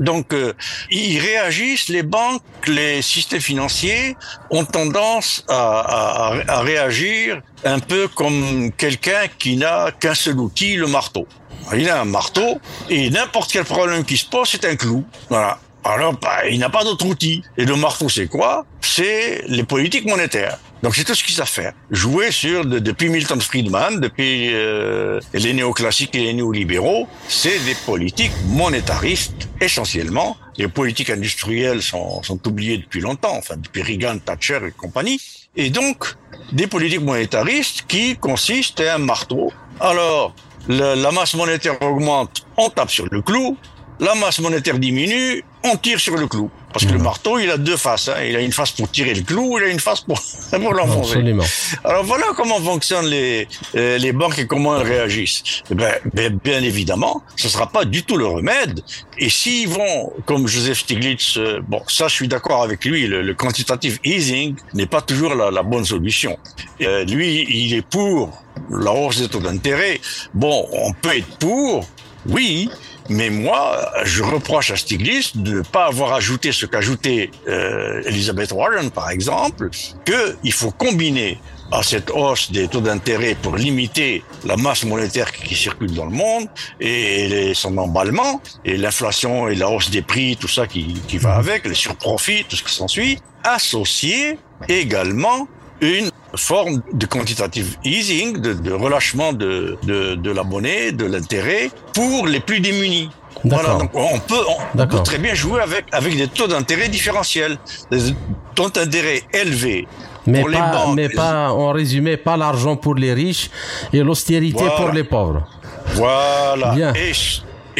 [0.00, 0.52] donc, euh,
[0.90, 4.16] ils réagissent, les banques, les systèmes financiers
[4.50, 10.76] ont tendance à, à, à réagir un peu comme quelqu'un qui n'a qu'un seul outil,
[10.76, 11.26] le marteau.
[11.74, 15.04] Il a un marteau et n'importe quel problème qui se pose, c'est un clou.
[15.28, 15.58] Voilà.
[15.84, 17.42] Alors, bah, il n'a pas d'autre outil.
[17.56, 18.66] Et le marteau, c'est quoi?
[18.80, 20.58] C'est les politiques monétaires.
[20.82, 21.72] Donc c'est tout ce qu'ils savent faire.
[21.90, 27.74] Jouer sur, de, depuis Milton Friedman, depuis euh, les néoclassiques et les néolibéraux, c'est des
[27.86, 30.36] politiques monétaristes essentiellement.
[30.56, 35.20] Les politiques industrielles sont, sont oubliées depuis longtemps, enfin depuis Reagan, Thatcher et compagnie.
[35.56, 36.14] Et donc
[36.52, 39.52] des politiques monétaristes qui consistent à un marteau.
[39.80, 40.34] Alors
[40.68, 43.56] la masse monétaire augmente, on tape sur le clou.
[44.00, 46.50] La masse monétaire diminue, on tire sur le clou.
[46.72, 48.08] Parce que le marteau, il a deux faces.
[48.08, 48.22] Hein.
[48.28, 51.12] Il a une face pour tirer le clou, il a une face pour, pour l'enfoncer.
[51.14, 51.44] Absolument.
[51.84, 55.42] Alors voilà comment fonctionnent les, euh, les banques et comment elles réagissent.
[55.70, 58.80] Eh ben, ben, bien évidemment, ce sera pas du tout le remède.
[59.18, 63.22] Et s'ils vont, comme Joseph Stiglitz, euh, bon, ça je suis d'accord avec lui, le,
[63.22, 66.38] le quantitative easing n'est pas toujours la, la bonne solution.
[66.82, 70.00] Euh, lui, il est pour la hausse des taux d'intérêt.
[70.34, 71.86] Bon, on peut être pour,
[72.28, 72.70] oui,
[73.08, 78.52] mais moi, je reproche à Stiglitz de ne pas avoir ajouté ce qu'ajoutait euh, Elizabeth
[78.52, 79.70] Warren, par exemple,
[80.04, 85.54] qu'il faut combiner à cette hausse des taux d'intérêt pour limiter la masse monétaire qui,
[85.54, 86.48] circule dans le monde
[86.80, 91.18] et les, son emballement et l'inflation et la hausse des prix, tout ça qui, qui
[91.18, 94.38] va avec, les surprofits, tout ce qui s'ensuit, associer
[94.68, 95.46] également
[95.80, 101.70] une forme de quantitative easing, de, de relâchement de, de, de, la monnaie, de l'intérêt
[101.94, 103.10] pour les plus démunis.
[103.44, 104.34] Voilà, donc on peut,
[104.76, 107.56] on peut très bien jouer avec, avec des taux d'intérêt différentiels,
[107.90, 108.14] des
[108.54, 109.86] taux d'intérêt élevés.
[110.26, 110.96] Mais, pour pas, les banques.
[110.96, 113.48] mais pas, en résumé, pas l'argent pour les riches
[113.92, 114.76] et l'austérité Voilà.
[114.76, 115.46] pour les pauvres.
[115.94, 116.74] Voilà.
[116.74, 116.92] Bien.
[116.94, 117.12] Et,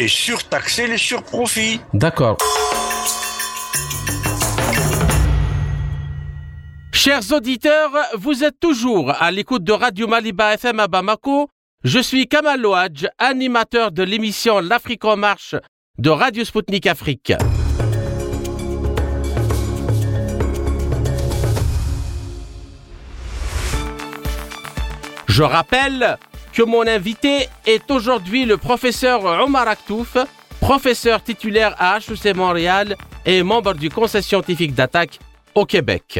[0.01, 1.81] et surtaxer les surprofits.
[1.93, 2.37] D'accord.
[7.01, 11.47] Chers auditeurs, vous êtes toujours à l'écoute de Radio Maliba FM à Bamako.
[11.85, 15.55] Je suis Kamal Loadj, animateur de l'émission L'Afrique en marche
[15.97, 17.31] de Radio Sputnik Afrique.
[25.29, 26.17] Je rappelle
[26.51, 30.17] que mon invité est aujourd'hui le professeur Omar Aktouf,
[30.59, 35.17] professeur titulaire à HEC Montréal et membre du conseil scientifique d'attaque
[35.55, 36.19] au Québec.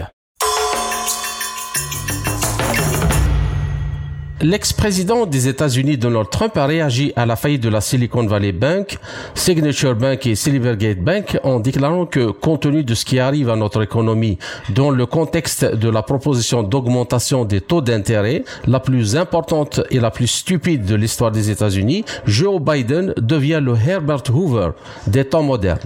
[4.42, 8.98] L'ex-président des États-Unis Donald Trump a réagi à la faillite de la Silicon Valley Bank,
[9.36, 13.58] Signature Bank et Silvergate Bank en déclarant que, compte tenu de ce qui arrive à
[13.58, 14.38] notre économie
[14.70, 20.10] dans le contexte de la proposition d'augmentation des taux d'intérêt, la plus importante et la
[20.10, 24.70] plus stupide de l'histoire des États-Unis, Joe Biden devient le Herbert Hoover
[25.06, 25.80] des temps modernes.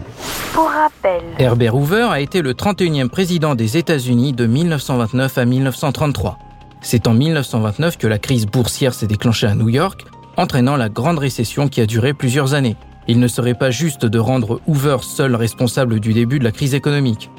[0.54, 6.38] Pour rappel, Herbert Hoover a été le 31e président des États-Unis de 1929 à 1933.
[6.84, 11.18] C'est en 1929 que la crise boursière s'est déclenchée à New York, entraînant la grande
[11.18, 12.76] récession qui a duré plusieurs années.
[13.08, 16.76] Il ne serait pas juste de rendre Hoover seul responsable du début de la crise
[16.76, 17.32] économique.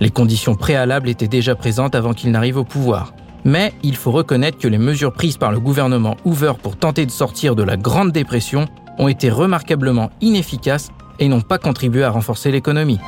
[0.00, 3.12] Les conditions préalables étaient déjà présentes avant qu'il n'arrive au pouvoir.
[3.44, 7.10] Mais il faut reconnaître que les mesures prises par le gouvernement Hoover pour tenter de
[7.10, 8.66] sortir de la Grande Dépression
[8.98, 13.00] ont été remarquablement inefficaces et n'ont pas contribué à renforcer l'économie.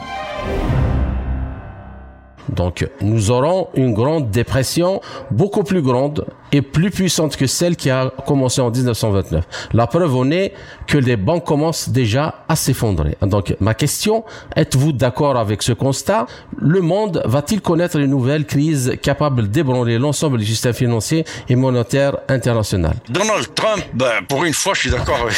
[2.49, 7.91] Donc nous aurons une grande dépression beaucoup plus grande et plus puissante que celle qui
[7.91, 9.45] a commencé en 1929.
[9.73, 10.53] La preuve en est
[10.87, 13.17] que les banques commencent déjà à s'effondrer.
[13.23, 16.27] Donc ma question, êtes-vous d'accord avec ce constat?
[16.57, 22.19] Le monde va-t-il connaître une nouvelle crise capable d'ébranler l'ensemble du système financier et monétaire
[22.29, 22.95] international?
[23.09, 25.37] Donald Trump, ben, pour une fois, je suis d'accord avec,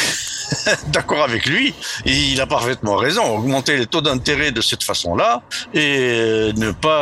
[1.25, 1.73] avec lui.
[2.05, 3.37] Il a parfaitement raison.
[3.37, 5.41] Augmenter les taux d'intérêt de cette façon-là
[5.73, 6.96] et ne pas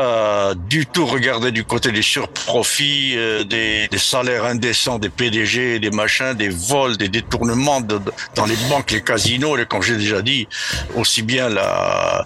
[0.70, 6.34] du tout regarder du côté des surprofits, euh, des, salaires indécents des PDG, des machins,
[6.34, 10.48] des vols, des détournements dans les banques, les casinos, et comme j'ai déjà dit,
[10.96, 12.26] aussi bien la,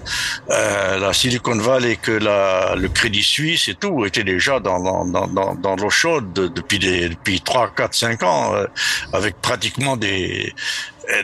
[0.50, 6.34] euh, la Silicon Valley que le Crédit Suisse et tout étaient déjà dans, l'eau chaude
[6.34, 8.66] depuis des, depuis 3, 4, 5 ans, euh,
[9.14, 10.54] avec pratiquement des,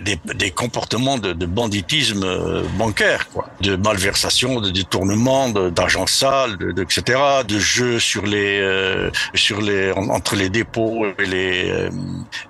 [0.02, 6.58] des, des, comportements de, de, banditisme euh, bancaire, quoi, de malversation, de détournement, d'argent sale,
[6.58, 11.90] de, etc., de jeux sur les euh, sur les entre les dépôts et les euh,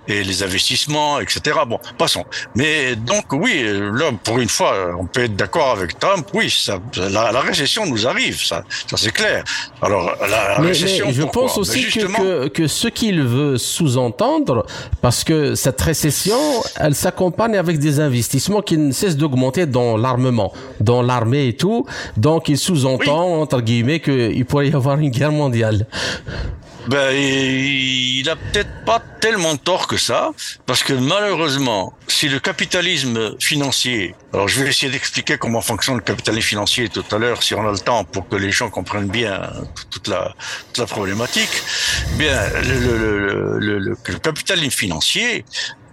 [0.07, 1.59] et les investissements, etc.
[1.67, 2.25] Bon, passons.
[2.55, 6.27] Mais donc oui, là pour une fois, on peut être d'accord avec Trump.
[6.33, 9.43] Oui, ça, la, la, récession nous arrive, ça, ça c'est clair.
[9.81, 11.07] Alors la, mais, récession.
[11.07, 11.43] Mais je pourquoi?
[11.43, 12.17] pense aussi justement...
[12.17, 14.65] que, que, que ce qu'il veut sous-entendre,
[15.01, 16.39] parce que cette récession,
[16.79, 21.53] elle s'accompagne accompagne avec des investissements qui ne cessent d'augmenter dans l'armement, dans l'armée et
[21.53, 21.85] tout.
[22.17, 23.41] Donc, il sous-entend, oui.
[23.41, 25.87] entre guillemets, qu'il pourrait y avoir une guerre mondiale.
[26.87, 30.33] Ben, il a peut-être pas tellement tort que ça,
[30.67, 36.03] parce que malheureusement, si le capitalisme financier, alors je vais essayer d'expliquer comment fonctionne le
[36.03, 39.07] capitalisme financier tout à l'heure, si on a le temps, pour que les gens comprennent
[39.07, 39.41] bien
[39.89, 40.35] toute la,
[40.67, 41.49] toute la problématique.
[42.19, 45.43] Bien, le, le, le, le capitalisme financier,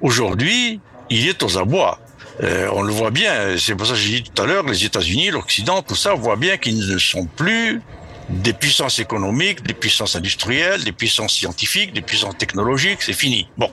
[0.03, 0.79] aujourd'hui,
[1.13, 1.99] il est aux abois.
[2.43, 4.85] Euh, on le voit bien, c'est pour ça que j'ai dit tout à l'heure, les
[4.85, 7.83] États-Unis, l'Occident, tout ça, on voit bien qu'ils ne sont plus
[8.29, 13.49] des puissances économiques, des puissances industrielles, des puissances scientifiques, des puissances technologiques, c'est fini.
[13.59, 13.71] Bon.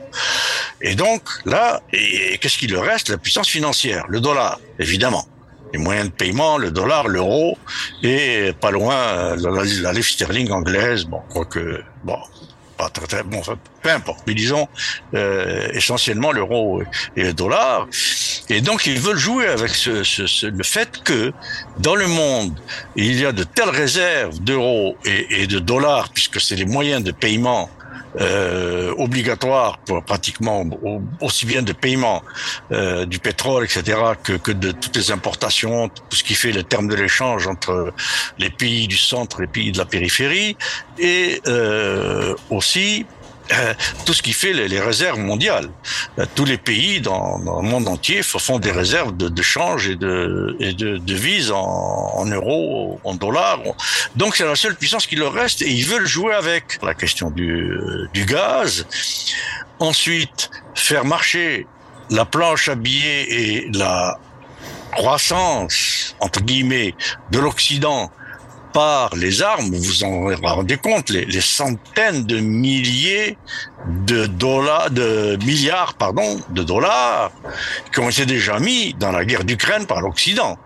[0.82, 3.08] Et donc, là, qu'est-ce qu'il leur reste?
[3.08, 5.26] La puissance financière, le dollar, évidemment.
[5.72, 7.56] Les moyens de paiement, le dollar, l'euro,
[8.02, 11.22] et pas loin, la, livre sterling anglaise, bon,
[12.04, 12.18] bon,
[12.80, 13.42] pas très, bon,
[13.82, 14.68] peu importe, mais disons
[15.14, 16.82] euh, essentiellement l'euro
[17.16, 17.86] et le dollar.
[18.48, 21.32] Et donc ils veulent jouer avec ce, ce, ce, le fait que
[21.78, 22.58] dans le monde
[22.96, 27.02] il y a de telles réserves d'euros et, et, de dollars, puisque c'est les moyens
[27.02, 27.68] de paiement
[28.18, 30.64] euh, obligatoire pour pratiquement
[31.20, 32.22] aussi bien de paiement
[32.72, 36.62] euh, du pétrole, etc., que, que de toutes les importations, tout ce qui fait le
[36.62, 37.92] terme de l'échange entre
[38.38, 40.56] les pays du centre et les pays de la périphérie,
[40.98, 43.06] et euh, aussi
[44.04, 45.68] tout ce qui fait les, réserves mondiales.
[46.18, 50.56] Euh, tous les pays dans, le monde entier font des réserves de, change et de,
[50.60, 53.60] et de devises en, en, euros, en dollars.
[54.16, 57.30] Donc c'est la seule puissance qui leur reste et ils veulent jouer avec la question
[57.30, 57.72] du,
[58.12, 58.86] du gaz.
[59.78, 61.66] Ensuite, faire marcher
[62.10, 64.18] la planche à billets et la
[64.92, 66.94] croissance, entre guillemets,
[67.30, 68.10] de l'Occident
[68.72, 73.36] par les armes, vous en rendez compte, les, les, centaines de milliers
[74.06, 77.32] de dollars, de milliards, pardon, de dollars
[77.92, 80.58] qui ont été déjà mis dans la guerre d'Ukraine par l'Occident.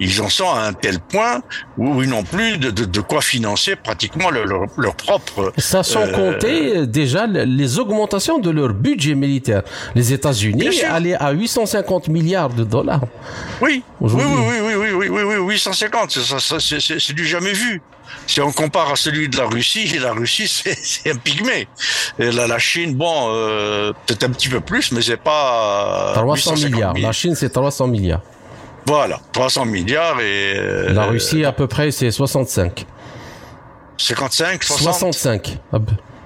[0.00, 1.42] Ils en sont à un tel point
[1.78, 5.52] où ils n'ont plus de, de, de, quoi financer pratiquement leur, leur, leur propre.
[5.58, 9.62] Ça sans euh, compter déjà les augmentations de leur budget militaire.
[9.94, 13.02] Les États-Unis allaient à 850 milliards de dollars.
[13.60, 17.80] Oui, oui, oui, oui, oui, oui, oui, oui, 850, c'est du jamais vu.
[18.26, 20.48] Si on compare à celui de la Russie, la Russie
[20.82, 21.68] c'est un pygmée.
[22.18, 26.12] Et la, la Chine, bon, euh, peut-être un petit peu plus, mais c'est pas.
[26.14, 26.94] 300 milliards.
[26.94, 28.22] La Chine c'est 300 milliards.
[28.86, 30.54] Voilà, 300 milliards et.
[30.56, 32.86] Euh, la Russie à peu près c'est 65.
[33.98, 35.58] 55, 60 65.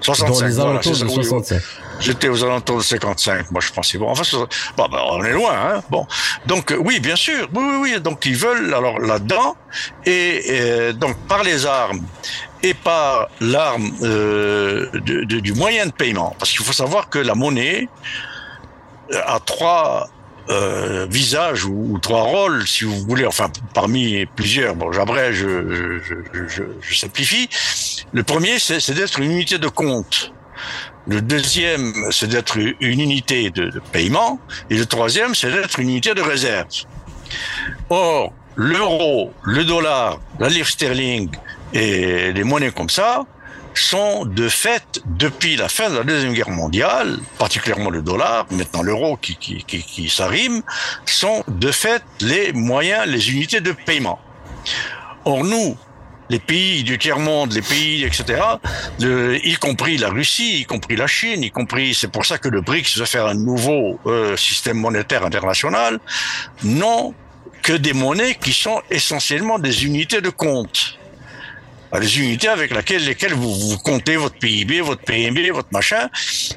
[0.01, 0.27] 65.
[0.41, 1.63] Dans les alentours voilà, de 65.
[2.01, 3.99] J'étais aux alentours de 55, moi je pensais.
[3.99, 5.83] Bon, enfin, bon, ben, on est loin, hein.
[5.91, 6.07] Bon,
[6.47, 8.01] donc oui, bien sûr, oui, oui, oui.
[8.01, 9.57] Donc ils veulent alors là-dedans
[10.07, 12.01] et, et, donc par les armes
[12.63, 17.19] et par l'arme euh, de, de, du moyen de paiement, parce qu'il faut savoir que
[17.19, 17.89] la monnaie
[19.13, 20.09] a trois
[20.51, 24.75] euh, visages ou, ou, trois rôles, si vous voulez, enfin parmi plusieurs.
[24.75, 26.15] Bon, j'abrège, je, je,
[26.49, 27.49] je, je, simplifie.
[28.13, 30.33] Le premier, c'est d'être une unité de compte.
[31.07, 34.39] Le deuxième, c'est d'être une unité de, paiement.
[34.69, 36.67] Et le troisième, c'est d'être une unité de réserve.
[37.89, 41.31] Or, l'euro, le dollar, la livre sterling
[41.73, 43.25] et les monnaies comme ça,
[43.75, 48.83] sont de fait, depuis la fin de la Deuxième Guerre mondiale, particulièrement le dollar, maintenant
[48.83, 50.63] l'euro qui, qui, qui, qui s'arrime,
[51.07, 54.19] sont de fait les moyens, les unités de paiement.
[55.25, 55.77] Or nous,
[56.31, 58.41] les pays du tiers-monde, les pays, etc.,
[59.01, 62.61] y compris la Russie, y compris la Chine, y compris, c'est pour ça que le
[62.61, 65.99] BRICS veut faire un nouveau euh, système monétaire international,
[66.63, 67.13] n'ont
[67.63, 70.97] que des monnaies qui sont essentiellement des unités de compte.
[72.01, 76.09] Les unités avec lesquelles vous, vous comptez votre PIB, votre PMB, votre machin.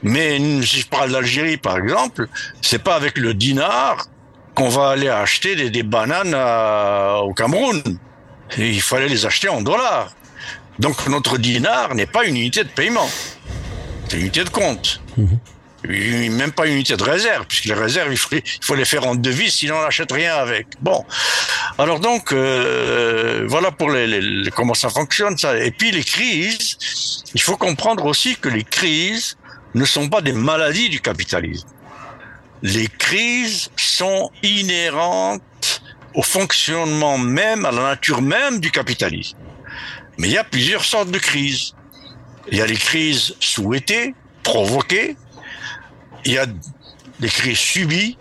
[0.03, 2.27] Mais si je parle d'Algérie, par exemple,
[2.61, 4.05] c'est pas avec le dinar
[4.53, 7.81] qu'on va aller acheter des, bananes au Cameroun
[8.57, 10.11] il fallait les acheter en dollars.
[10.79, 13.09] Donc notre dinar n'est pas une unité de paiement,
[14.07, 15.01] c'est une unité de compte.
[15.17, 15.39] Mhm.
[15.85, 19.55] Même pas une unité de réserve, puisque les réserves, il faut, les faire en devises,
[19.55, 20.67] sinon on n'achète rien avec.
[20.79, 21.03] Bon,
[21.77, 25.37] alors donc euh, voilà pour les, comment ça fonctionne.
[25.37, 25.57] Ça.
[25.57, 26.77] Et puis les crises,
[27.33, 29.35] il faut comprendre aussi que les crises
[29.75, 31.67] ne sont pas des maladies du capitalisme.
[32.61, 35.41] Les crises sont inhérentes
[36.13, 39.37] au fonctionnement même, à la nature même du capitalisme.
[40.17, 41.73] Mais il y a plusieurs sortes de crises.
[42.51, 45.15] Il y a les crises souhaitées, provoquées.
[46.25, 46.45] Il y a
[47.19, 48.17] des crises subies.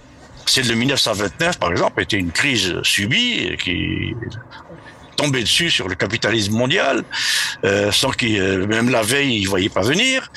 [0.46, 4.14] Celle de 1929, par exemple, était une crise subie qui
[5.22, 7.04] tombé dessus sur le capitalisme mondial,
[7.64, 10.32] euh, sans qu'il, euh, même la veille, il voyait pas venir.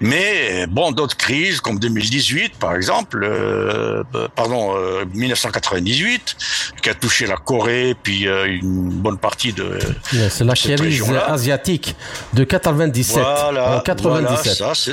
[0.00, 4.04] Mais bon, d'autres crises comme 2018, par exemple, euh,
[4.36, 4.76] pardon,
[5.12, 6.36] 1998,
[6.80, 9.78] qui a touché la Corée, puis une bonne partie de.
[10.30, 11.96] c'est la crise asiatique
[12.32, 13.16] de 97.
[13.16, 14.58] Voilà, 97.
[14.58, 14.92] Voilà, ça,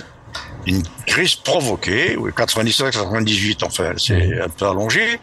[0.65, 5.19] une crise provoquée, oui, 97-98, enfin, c'est un peu allongé,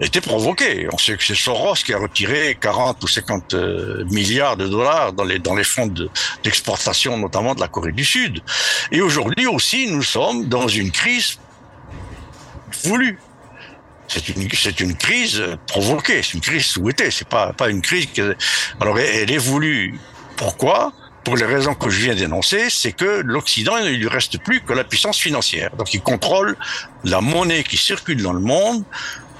[0.00, 0.88] était provoquée.
[0.92, 5.12] On sait que c'est Soros qui a retiré 40 ou 50 euh, milliards de dollars
[5.12, 5.92] dans les, dans les fonds
[6.42, 8.40] d'exportation, notamment de la Corée du Sud.
[8.90, 11.38] Et aujourd'hui aussi, nous sommes dans une crise
[12.84, 13.18] voulue.
[14.08, 18.06] C'est une, c'est une crise provoquée, c'est une crise souhaitée, c'est pas, pas une crise
[18.06, 18.36] que,
[18.80, 20.00] alors elle est voulue.
[20.36, 20.92] Pourquoi?
[21.24, 24.60] Pour les raisons que je viens d'énoncer, c'est que l'Occident, il ne lui reste plus
[24.60, 25.70] que la puissance financière.
[25.76, 26.56] Donc il contrôle
[27.04, 28.84] la monnaie qui circule dans le monde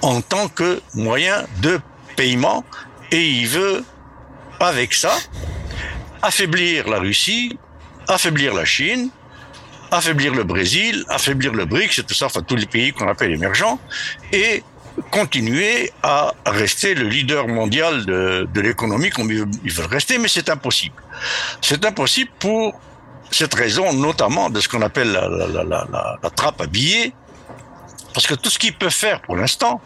[0.03, 1.81] en tant que moyen de
[2.17, 2.65] paiement
[3.11, 3.85] et il veut,
[4.61, 5.17] avec ça,
[6.23, 7.59] affaiblir la Russie,
[8.09, 9.11] affaiblir la Chine,
[9.91, 13.33] affaiblir le Brésil, affaiblir le BRICS et tout ça, enfin tous les pays qu'on appelle
[13.33, 13.81] émergents,
[14.33, 14.63] et
[15.11, 20.95] continuer à rester le leader mondial de, l'économie comme ils veulent rester, mais c'est impossible.
[21.61, 22.79] C'est impossible pour
[23.31, 27.13] cette raison, notamment de ce qu'on appelle la, trappe à billets,
[28.13, 29.81] parce que tout ce qu'ils peuvent faire pour l'instant,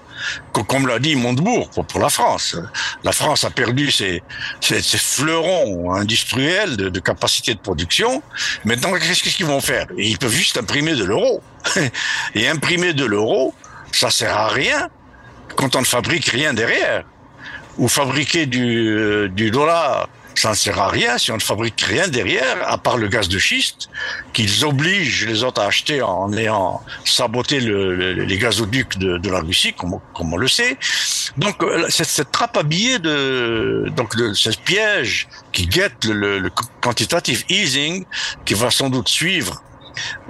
[0.53, 2.57] comme l'a dit Montebourg pour, la France,
[3.03, 4.23] la France a perdu ses
[4.63, 8.23] fleurons industriels de, de, capacité de production.
[8.65, 9.87] Maintenant, qu'est-ce qu'ils vont faire?
[9.99, 11.43] Ils peuvent juste imprimer de l'euro.
[12.35, 13.55] Et imprimer de l'euro,
[13.93, 14.89] ça sert à rien
[15.57, 17.05] quand on ne fabrique rien derrière.
[17.77, 21.81] Ou fabriquer du, euh, du dollar ça ne sert à rien si on ne fabrique
[21.81, 23.89] rien derrière, à part le gaz de schiste,
[24.33, 29.73] qu'ils obligent les autres à acheter en ayant saboté le, les gazoducs de, la Russie,
[29.73, 30.77] comme, on le sait.
[31.37, 36.51] Donc, euh, cette, cette trappe à billets de, donc, ce piège qui guette le, le
[36.81, 38.05] quantitative easing,
[38.45, 39.63] qui va sans doute suivre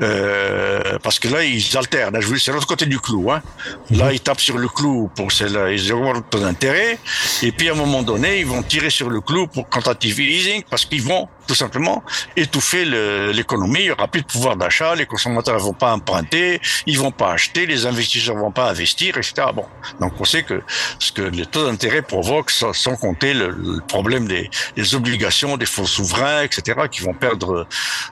[0.02, 2.18] euh, parce que là, ils alternent.
[2.38, 3.30] C'est l'autre côté du clou.
[3.30, 3.42] Hein.
[3.90, 6.98] Là, ils tapent sur le clou pour celle-là, ils augmentent ton intérêt.
[7.42, 10.62] Et puis, à un moment donné, ils vont tirer sur le clou pour quantitative easing
[10.68, 12.03] parce qu'ils vont tout simplement
[12.36, 12.84] étouffer
[13.32, 13.80] l'économie.
[13.80, 17.11] Il y aura plus de pouvoir d'achat, les consommateurs ne vont pas emprunter, ils vont
[17.11, 19.49] pas acheter, les investisseurs vont pas investir, etc.
[19.55, 19.66] Bon,
[20.01, 20.62] donc on sait que
[20.99, 24.51] ce que les taux d'intérêt provoquent, sans compter le, problème des,
[24.95, 27.66] obligations des fonds souverains, etc., qui vont perdre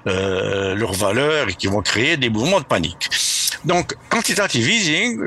[0.07, 3.09] euh, leur valeur et qui vont créer des mouvements de panique.
[3.65, 5.21] Donc, quantitative easing,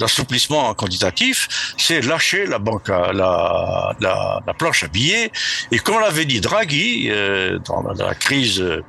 [0.00, 5.30] l'assouplissement quantitatif, c'est lâcher la banque, la, la planche à billets.
[5.70, 6.79] Et comme l'avait dit Draghi
[7.10, 8.82] euh, dans, la, crise euh,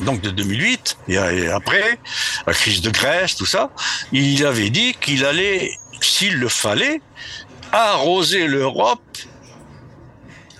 [0.00, 1.98] donc de 2008 et, après
[2.46, 3.70] la crise de Grèce, tout ça,
[4.12, 7.00] il avait dit qu'il allait, s'il le fallait,
[7.72, 9.00] arroser l'Europe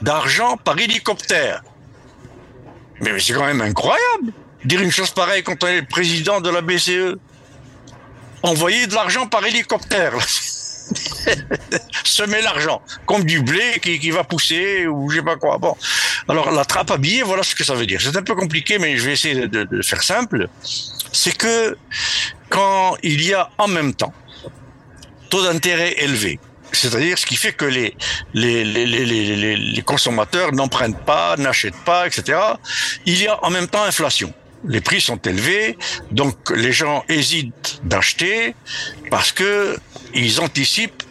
[0.01, 1.63] d'argent par hélicoptère.
[3.01, 4.33] Mais c'est quand même incroyable
[4.65, 7.17] dire une chose pareille quand on est le président de la BCE.
[8.43, 10.15] Envoyer de l'argent par hélicoptère.
[12.05, 15.59] Semer l'argent, comme du blé qui, qui, va pousser ou je sais pas quoi.
[15.59, 15.77] Bon,
[16.29, 18.01] alors la trappe à billets, voilà ce que ça veut dire.
[18.01, 20.49] C'est un peu compliqué, mais je vais essayer de, de faire simple.
[21.13, 21.77] C'est que
[22.49, 24.13] quand il y a en même temps
[25.31, 26.39] taux d'intérêt élevé,
[26.73, 27.95] c'est-à-dire ce qui fait que les,
[28.35, 32.39] les, les, les, les consommateurs n'empruntent pas, n'achètent pas, etc.
[33.07, 34.33] Il y a en même temps inflation
[34.67, 35.77] les prix sont élevés,
[36.11, 38.55] donc les gens hésitent d'acheter
[39.11, 39.77] parce que
[40.15, 41.03] ils anticipent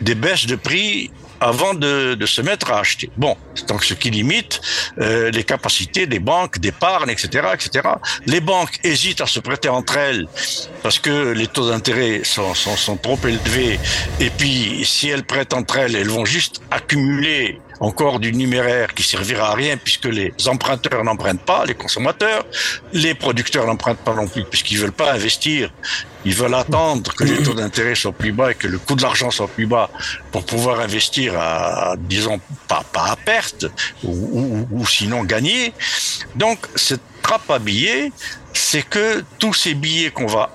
[0.00, 3.10] des baisses de prix avant de, se mettre à acheter.
[3.16, 3.36] Bon,
[3.68, 4.60] donc ce qui limite
[4.98, 7.88] euh, les capacités des banques d'épargne, etc., etc.
[8.26, 10.26] Les banques hésitent à se prêter entre elles
[10.82, 13.78] parce que les taux d'intérêt sont, sont, sont trop élevés.
[14.20, 19.02] Et puis, si elles prêtent entre elles, elles vont juste accumuler encore du numéraire qui
[19.02, 22.44] servira à rien puisque les emprunteurs n'empruntent pas, les consommateurs,
[22.92, 25.70] les producteurs n'empruntent pas non plus puisqu'ils veulent pas investir,
[26.24, 29.02] ils veulent attendre que les taux d'intérêt soient plus bas et que le coût de
[29.02, 29.90] l'argent soit plus bas
[30.32, 33.66] pour pouvoir investir à, disons, pas, pas à perte
[34.02, 35.72] ou, ou sinon gagner.
[36.34, 38.12] Donc cette trappe à billets,
[38.56, 40.50] c'est que tous ces billets qu'on va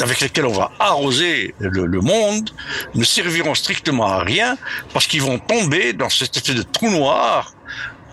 [0.00, 2.50] avec lesquels on va arroser le, monde
[2.94, 4.56] ne serviront strictement à rien
[4.92, 7.52] parce qu'ils vont tomber dans cette espèce de trou noir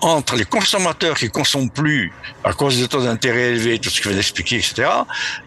[0.02, 2.12] entre les consommateurs qui consomment plus
[2.44, 4.90] à cause des taux d'intérêt élevés, tout ce que je viens d'expliquer, etc.,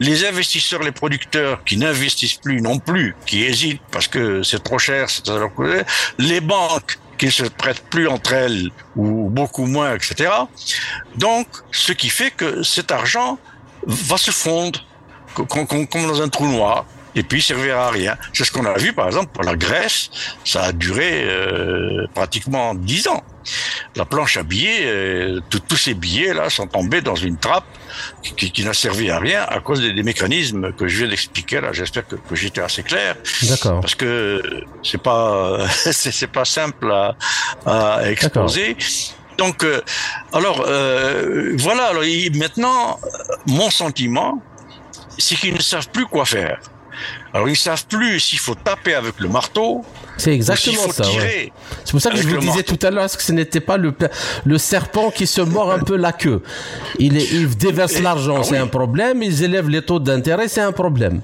[0.01, 4.79] les investisseurs, les producteurs qui n'investissent plus non plus, qui hésitent parce que c'est trop
[4.79, 5.49] cher, c'est trop
[6.19, 10.31] les banques qui ne se prêtent plus entre elles ou beaucoup moins, etc.
[11.17, 13.39] Donc, ce qui fait que cet argent
[13.89, 14.85] va se fondre
[15.35, 16.85] comme dans un trou noir
[17.15, 18.17] et puis servira à rien.
[18.33, 20.11] C'est ce qu'on a vu par exemple pour la Grèce,
[20.45, 23.23] ça a duré euh, pratiquement dix ans.
[23.97, 27.65] La planche à billets, euh, tous ces billets là sont tombés dans une trappe
[28.37, 31.61] qui, qui n'a servi à rien à cause des, des, mécanismes que je viens d'expliquer
[31.61, 31.73] là.
[31.73, 33.17] J'espère que, que j'étais assez clair.
[33.43, 33.81] D'accord.
[33.81, 34.43] Parce que
[34.83, 37.17] c'est pas c'est pas simple à,
[37.67, 38.77] à exposer.
[39.39, 39.81] Donc, euh,
[40.33, 41.85] alors euh, voilà.
[41.87, 42.03] Alors,
[42.35, 42.99] maintenant,
[43.47, 44.43] mon sentiment,
[45.17, 46.59] c'est qu'ils ne savent plus quoi faire.
[47.33, 49.85] Alors ils savent plus s'il faut taper avec le marteau.
[50.17, 51.05] C'est exactement ça.
[51.05, 53.95] C'est pour ça que je vous disais tout à l'heure que ce n'était pas le,
[54.45, 56.43] le serpent qui se mord un peu la queue.
[56.99, 59.23] Il, il déverse l'argent, ah c'est un problème.
[59.23, 61.21] Ils élèvent les taux d'intérêt, c'est un problème.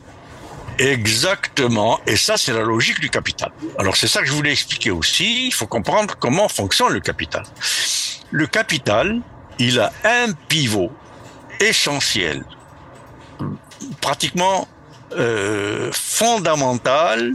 [0.78, 2.00] Exactement.
[2.06, 3.52] Et ça, c'est la logique du capital.
[3.78, 5.46] Alors c'est ça que je voulais expliquer aussi.
[5.46, 7.44] Il faut comprendre comment fonctionne le capital.
[8.30, 9.20] Le capital,
[9.58, 10.90] il a un pivot
[11.60, 12.44] essentiel
[14.00, 14.68] pratiquement
[15.16, 17.34] euh, fondamental,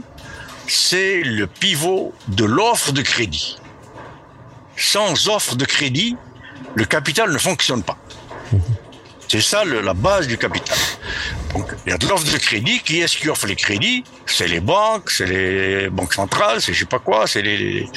[0.68, 3.58] c'est le pivot de l'offre de crédit.
[4.76, 6.16] Sans offre de crédit,
[6.76, 7.98] le capital ne fonctionne pas.
[9.30, 10.76] C'est ça la base du capital.
[11.54, 12.80] Donc, il y a de l'offre de crédit.
[12.80, 16.80] Qui est-ce qui offre les crédits C'est les banques, c'est les banques centrales, c'est je
[16.80, 17.88] sais pas quoi, c'est les,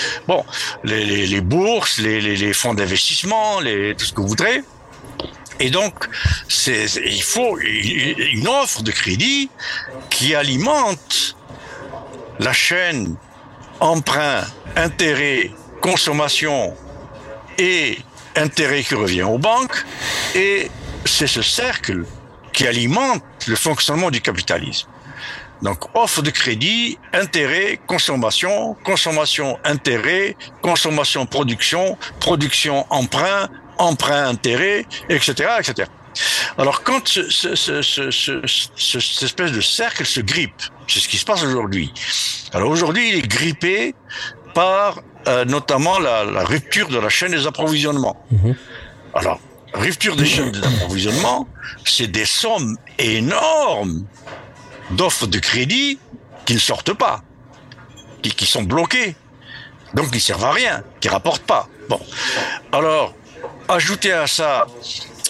[1.40, 4.62] bourses, les, fonds d'investissement, tout ce que vous voudrez.
[5.58, 5.94] Et donc,
[6.66, 9.48] il faut une offre de crédit
[10.10, 11.36] qui alimente
[12.40, 13.16] la chaîne
[13.80, 14.44] emprunt,
[14.76, 16.74] intérêt, consommation
[17.56, 17.98] et
[18.36, 19.84] intérêt qui revient aux banques.
[21.04, 22.04] C'est ce cercle
[22.52, 24.88] qui alimente le fonctionnement du capitalisme.
[25.62, 33.48] Donc, offre de crédit, intérêt, consommation, consommation, intérêt, consommation, production, production, emprunt,
[33.78, 35.88] emprunt, intérêt, etc., etc.
[36.58, 41.24] Alors quand ce, ce, ce, cette espèce de cercle se grippe, c'est ce qui se
[41.24, 41.92] passe aujourd'hui.
[42.52, 43.94] Alors aujourd'hui, il est grippé
[44.54, 48.22] par euh, notamment la, la, rupture de la chaîne des approvisionnements.
[48.30, 48.54] Mhm.
[49.14, 49.40] Alors,
[49.74, 51.48] rupture des chaînes d'approvisionnement,
[51.84, 54.04] c'est des sommes énormes
[54.90, 55.98] d'offres de crédit
[56.44, 57.22] qui ne sortent pas,
[58.22, 59.16] qui, qui sont bloquées,
[59.94, 61.68] donc qui servent à rien, qui rapportent pas.
[61.88, 62.00] Bon,
[62.72, 63.14] alors
[63.68, 64.66] Ajoutez à ça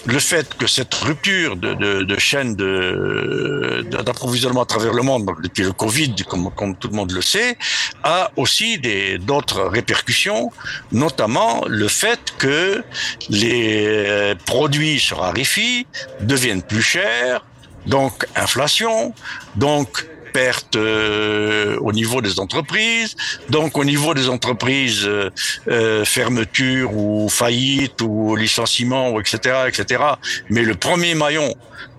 [0.05, 6.15] le fait que cette rupture de, chaîne d'approvisionnement à travers le monde, depuis le Covid,
[6.27, 7.57] comme, comme, tout le monde le sait,
[8.03, 8.79] a aussi
[9.19, 10.51] d'autres répercussions,
[10.91, 12.83] notamment le fait que
[13.29, 15.87] les produits se raréfient,
[16.21, 17.45] deviennent plus chers,
[17.85, 19.13] donc inflation,
[19.55, 23.15] donc pertes euh, au niveau des entreprises.
[23.49, 25.29] Donc au niveau des entreprises, euh,
[25.67, 30.03] euh, fermeture ou faillite ou licenciement, etc., etc.
[30.49, 31.53] Mais le premier maillon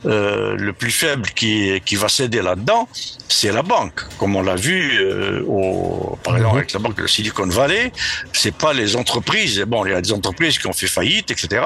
[0.06, 2.88] euh, le plus faible qui, qui va céder là-dedans,
[3.28, 4.00] c'est la banque.
[4.18, 7.92] Comme on l'a vu euh, au, par exemple avec la banque de Silicon Valley,
[8.32, 9.60] c'est pas les entreprises.
[9.66, 11.62] Bon, il y a des entreprises qui ont fait faillite, etc.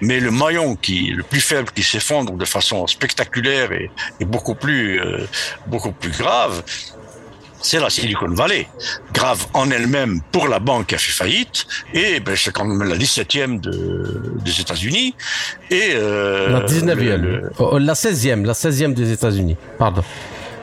[0.00, 3.90] Mais le maillon qui le plus faible qui s'effondre de façon spectaculaire et,
[4.20, 5.26] et beaucoup plus euh,
[5.66, 6.62] beaucoup plus grave,
[7.62, 8.68] c'est la Silicon Valley.
[9.12, 12.88] Grave en elle-même pour la banque qui a fait faillite, et ben, c'est quand même
[12.88, 15.14] la 17e de, des États-Unis.
[15.70, 20.02] Et, euh, la 19e, la 16e, la 16e des États-Unis, pardon.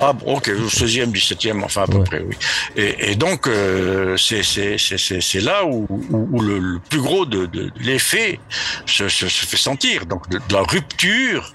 [0.02, 2.36] Ah, ok, 16e, 17e, enfin à peu près, oui.
[2.78, 8.40] Et, et donc, euh, c'est là où, où, le, le, plus gros de, de l'effet
[8.86, 10.06] se, se, se, fait sentir.
[10.06, 11.54] Donc, de, de la rupture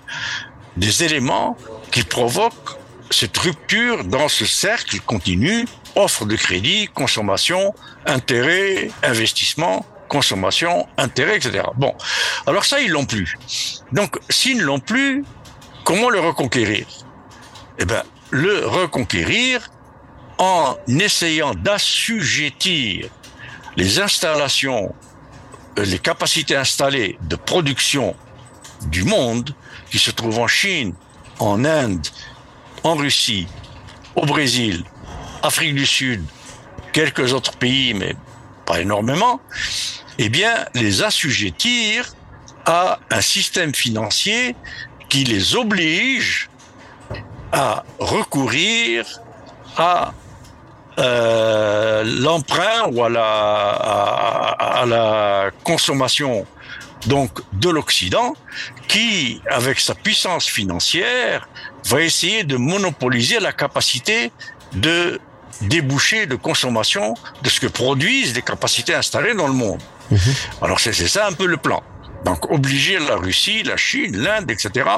[0.77, 1.57] des éléments
[1.91, 2.77] qui provoquent
[3.11, 7.75] cette rupture dans ce cercle continu offre de crédit, consommation,
[8.07, 11.65] intérêt, investissement, consommation, intérêt, etc.
[11.77, 11.95] Bon,
[12.47, 13.37] alors ça, ils l'ont plus.
[13.93, 15.25] Donc, s'ils ne l'ont plus,
[15.85, 16.87] comment le reconquérir?
[17.79, 19.71] Eh bien, le reconquérir
[20.39, 23.09] en essayant d'assujettir
[23.77, 24.95] les installations,
[25.79, 28.17] euh, les capacités installées de production
[28.87, 29.55] du monde,
[29.91, 30.95] qui se trouvent en Chine,
[31.39, 32.07] en Inde,
[32.85, 33.49] en Russie,
[34.15, 34.85] au Brésil,
[35.43, 36.23] Afrique du Sud,
[36.93, 38.15] quelques autres pays, mais
[38.67, 39.41] pas énormément,
[40.19, 42.15] eh bien, les assujettir
[42.67, 44.55] à un système financier
[45.09, 46.49] qui les oblige
[47.53, 49.05] à recourir
[49.77, 50.13] à
[50.99, 56.47] euh, l'emprunt ou à la, à, la consommation
[57.07, 58.35] donc de l'Occident,
[58.89, 61.49] qui, avec sa puissance financière,
[61.87, 64.33] va essayer de monopoliser la capacité
[64.75, 65.21] de
[65.63, 69.81] déboucher de consommation de ce que produisent les capacités installées dans le monde.
[70.11, 70.19] Mhm.
[70.63, 71.83] Alors c'est ça un peu le plan.
[72.25, 74.89] Donc obliger la Russie, la Chine, l'Inde, etc.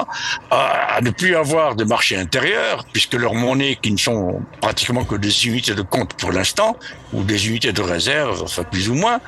[0.49, 5.15] À, ne plus avoir de marché intérieur, puisque leurs monnaies, qui ne sont pratiquement que
[5.15, 6.77] des unités de compte pour l'instant,
[7.11, 9.19] ou des unités de réserve, enfin plus ou moins,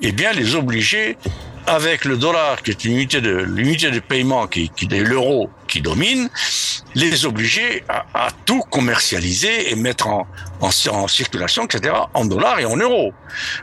[0.00, 1.18] eh bien les obliger
[1.66, 5.80] avec le dollar qui est une de l'unité de paiement qui, qui est l'euro qui
[5.80, 6.28] domine,
[6.94, 10.26] les obliger à, à, tout commercialiser et mettre en,
[10.60, 13.12] en, en, circulation, etc., en dollars et en euros.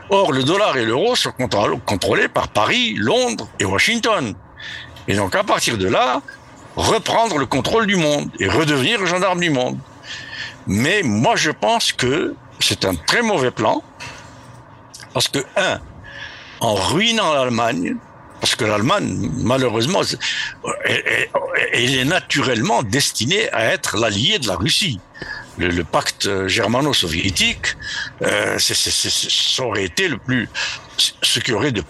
[0.08, 1.32] Or, le dollar et l'euro sont
[1.86, 4.34] contrôlés par Paris, Londres et Washington.
[5.06, 6.20] Et donc, à partir de là,
[6.76, 9.78] reprendre le contrôle du monde et redevenir gendarme du monde.
[10.66, 13.82] Mais moi, je pense que c'est un très mauvais plan
[15.12, 15.80] parce que, un,
[16.60, 17.96] en ruinant l'Allemagne,
[18.40, 20.00] parce que l'Allemagne, malheureusement,
[20.84, 25.00] elle, est naturellement destinée à être l'allié de la Russie.
[25.58, 27.76] Le, pacte germano-soviétique,
[28.22, 30.48] euh, ça aurait été le plus,
[30.96, 31.82] ce qui aurait de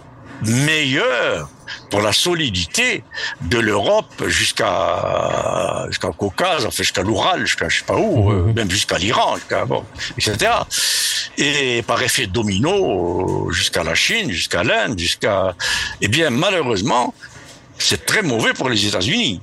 [0.42, 1.48] meilleur
[1.90, 3.02] pour la solidité
[3.42, 8.98] de l'Europe jusqu'à jusqu'au Caucase, enfin jusqu'à l'Oural, jusqu'à je sais pas où, même jusqu'à
[8.98, 9.84] l'Iran, bon,
[10.16, 10.52] etc.
[11.38, 15.54] Et par effet domino jusqu'à la Chine, jusqu'à l'Inde, jusqu'à
[16.00, 17.14] eh bien malheureusement
[17.80, 19.40] c'est très mauvais pour les États-Unis.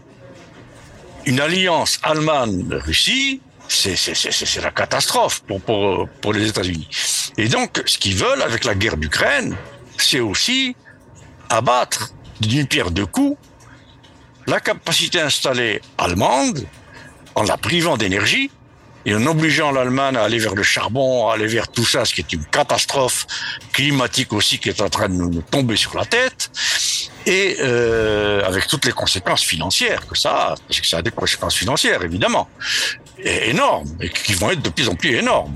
[1.25, 6.87] Une alliance Allemagne-Russie, c'est la catastrophe pour, pour, pour les États-Unis.
[7.37, 9.55] Et donc, ce qu'ils veulent avec la guerre d'Ukraine,
[9.97, 10.75] c'est aussi
[11.49, 13.37] abattre d'une pierre deux coups
[14.47, 16.65] la capacité installée allemande
[17.35, 18.49] en la privant d'énergie
[19.05, 22.13] et en obligeant l'Allemagne à aller vers le charbon, à aller vers tout ça, ce
[22.13, 23.27] qui est une catastrophe
[23.71, 26.49] climatique aussi qui est en train de nous, tomber sur la tête,
[27.25, 31.11] et euh, avec toutes les conséquences financières que ça a, parce que ça a des
[31.11, 32.49] conséquences financières évidemment,
[33.23, 35.55] énormes, et qui vont être de plus en plus énormes.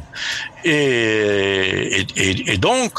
[0.64, 2.94] Et, et, et donc,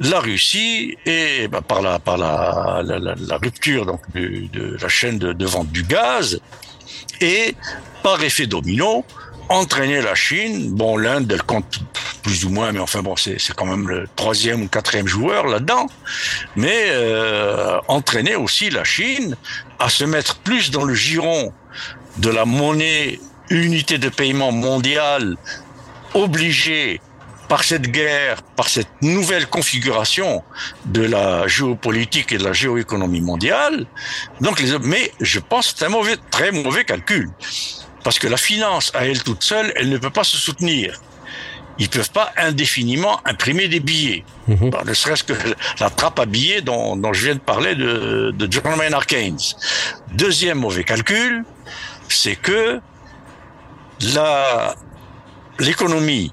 [0.00, 5.46] la Russie et bah, par la par la, la, rupture donc de, la chaîne de,
[5.46, 6.40] vente du gaz
[7.20, 7.54] et
[8.02, 9.04] par effet domino
[9.48, 10.74] entraîner la Chine.
[10.74, 11.80] Bon, l'Inde elle compte
[12.22, 15.86] plus ou moins, mais enfin bon, c'est quand même le troisième ou quatrième joueur là-dedans.
[16.56, 19.36] Mais euh, entraîner aussi la Chine
[19.78, 21.52] à se mettre plus dans le giron
[22.18, 23.18] de la monnaie
[23.50, 25.36] unité de paiement mondiale
[26.14, 27.00] obligée
[27.52, 30.42] par cette guerre, par cette nouvelle configuration
[30.86, 33.84] de la géopolitique et de la géoéconomie mondiale.
[34.40, 37.28] Donc, les, mais je pense que c'est un mauvais, très mauvais calcul.
[38.04, 40.98] Parce que la finance, à elle toute seule, elle ne peut pas se soutenir.
[41.78, 44.24] Ils peuvent pas indéfiniment imprimer des billets.
[44.48, 44.70] Mhm.
[44.86, 45.34] ne serait-ce que
[45.78, 49.44] la trappe à billets dont, dont, je viens de parler de, de John Maynard Keynes.
[50.14, 51.44] Deuxième mauvais calcul,
[52.08, 52.80] c'est que
[54.14, 54.74] la,
[55.58, 56.32] l'économie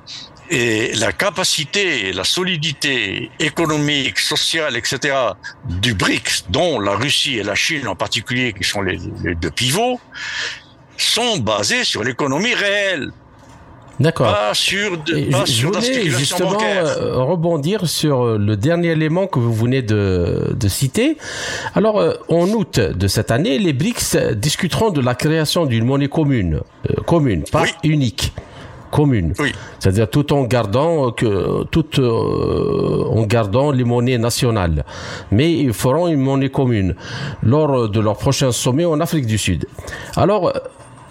[0.50, 5.16] et la capacité, la solidité économique, sociale, etc.
[5.66, 8.98] du BRICS, dont la Russie et la Chine en particulier, qui sont les,
[9.36, 10.00] deux pivots,
[10.98, 13.12] sont basés sur l'économie réelle.
[14.00, 14.34] D'accord.
[14.34, 19.40] Pas sur, de, pas je, voulais justement euh, rebondir sur euh, le dernier élément que
[19.40, 21.18] vous venez de, de citer.
[21.76, 26.08] Alors, euh, en août de cette année, les BRICS discuteront de la création d'une monnaie
[26.08, 26.62] commune,
[27.06, 28.32] commune, pas unique
[28.92, 29.34] commune.
[29.80, 34.84] C'est-à-dire tout en gardant que tout euh, en gardant les monnaies nationales.
[35.32, 36.96] Mais ils feront une monnaie commune
[37.44, 39.66] lors de leur prochain sommet en Afrique du Sud.
[40.16, 40.54] Alors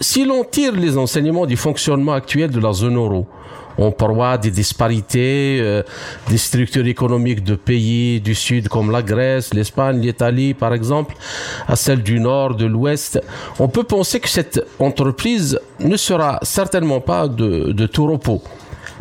[0.01, 3.27] si l'on tire les enseignements du fonctionnement actuel de la zone euro,
[3.79, 5.83] on parle des disparités euh,
[6.29, 11.15] des structures économiques de pays du Sud comme la Grèce, l'Espagne, l'Italie par exemple,
[11.67, 13.21] à celles du Nord, de l'Ouest.
[13.59, 18.43] On peut penser que cette entreprise ne sera certainement pas de, de tout repos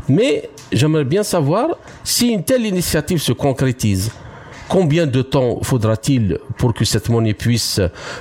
[0.07, 1.69] Mais j'aimerais bien savoir
[2.03, 4.11] si une telle initiative se concrétise.
[4.69, 7.79] Combien de temps faudra-t-il pour que cette monnaie puisse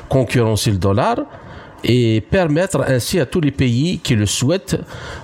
[0.09, 1.19] concurrencer le dollar
[1.85, 4.79] et permettre ainsi à tous les pays qui le souhaitent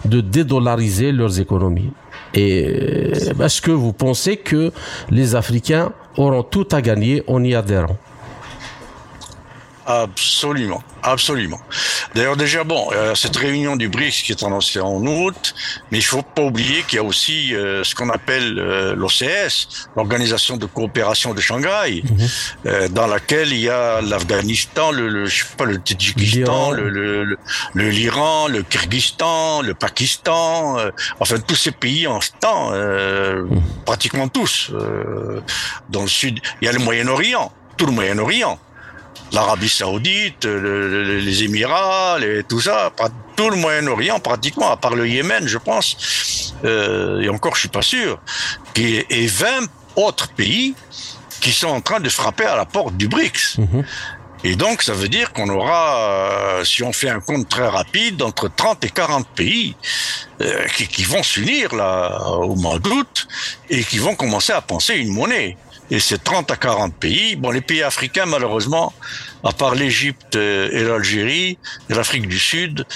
[0.05, 1.93] de dédollariser leurs économies.
[2.35, 4.73] Et euh, est-ce que vous pensez que
[5.11, 7.97] les Africains auront tout à gagner en y adhérant?
[9.85, 11.61] Absolument, absolument.
[12.15, 15.55] D'ailleurs, déjà, bon, euh, cette réunion du BRICS qui est annoncée en août,
[15.91, 19.89] mais il faut pas oublier qu'il y a aussi euh, ce qu'on appelle euh, l'OCS,
[19.97, 22.89] l'Organisation de coopération de Shanghai, mhm.
[22.91, 27.37] dans laquelle il y a l'Afghanistan, le, le, je sais pas, le Tadjikistan, le, le,
[27.75, 30.77] le, l'Iran, le Kyrgyzstan, le Pakistan,
[31.19, 33.61] enfin tous ces pays en ce temps, mhm.
[33.85, 34.71] pratiquement tous.
[35.89, 38.61] dans le sud, il y a le Moyen-Orient, tout le Moyen-Orient
[39.33, 42.19] l'Arabie Saoudite, les Émirats,
[42.49, 42.93] tout ça,
[43.37, 47.69] tout le Moyen-Orient pratiquement, à part le Yémen, je pense, euh, et encore je suis
[47.69, 48.21] pas sûr,
[48.77, 49.49] et, et 20
[49.97, 50.75] autres pays
[51.41, 53.59] qui sont en train de frapper à la porte du BRICS.
[53.59, 53.85] Mhm.
[54.45, 58.23] Et donc, ça veut dire qu'on aura, euh, si on fait un compte très rapide,
[58.23, 59.77] entre 30 et 40 pays
[60.41, 63.29] euh, qui, qui, vont s'unir là au mois d'août
[63.71, 65.57] et qui vont commencer à penser une monnaie.
[65.91, 67.37] Et c'est 30 à 40 pays.
[67.37, 68.95] Bon, les pays africains, malheureusement,
[69.45, 71.59] à part l'Égypte et l'Algérie
[71.91, 72.87] et l'Afrique du Sud,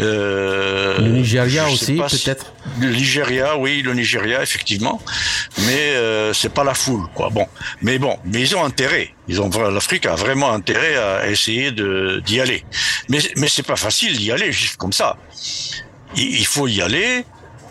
[0.00, 2.52] euh, le Nigeria aussi, peut-être.
[2.80, 5.00] Le Nigeria, oui, le Nigeria, effectivement,
[5.66, 7.30] mais euh, c'est pas la foule, quoi.
[7.30, 7.46] Bon,
[7.80, 9.14] mais bon, mais ils ont intérêt.
[9.28, 12.64] Ils ont l'Afrique a vraiment intérêt à essayer de d'y aller.
[13.08, 15.16] Mais mais c'est pas facile d'y aller juste comme ça.
[16.16, 17.24] Il, faut y aller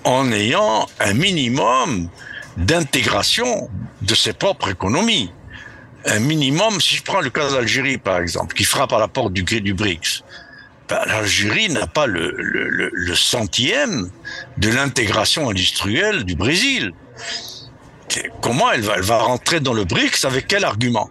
[0.03, 2.09] en ayant un minimum
[2.57, 3.69] d'intégration
[4.01, 5.31] de ses propres économies.
[6.05, 9.33] Un minimum, si je prends le cas d'Algérie par exemple, qui frappe à la porte
[9.33, 10.23] du, du BRICS,
[10.89, 14.09] ben, l'Algérie n'a pas le, centième
[14.57, 16.91] de l'intégration industrielle du Brésil.
[18.41, 21.09] Comment elle va, elle va rentrer dans le BRICS avec quel argument?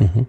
[0.00, 0.26] Mhm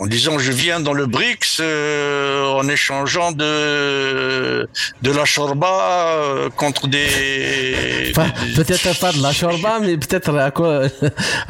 [0.00, 4.66] en disant je viens dans le BRICS euh, en échangeant de
[5.02, 8.12] de la chorba euh, contre des,
[8.56, 10.88] peut-être pas de la chorba mais peut-être à quoi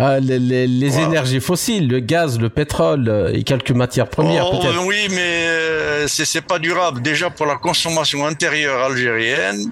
[0.01, 4.85] euh, les, les, énergies fossiles le gaz le pétrole et quelques matières premières oh, peut-être.
[4.85, 7.03] oui mais c'est c'est pas durable.
[7.03, 9.71] Déjà pour la consommation intérieure algérienne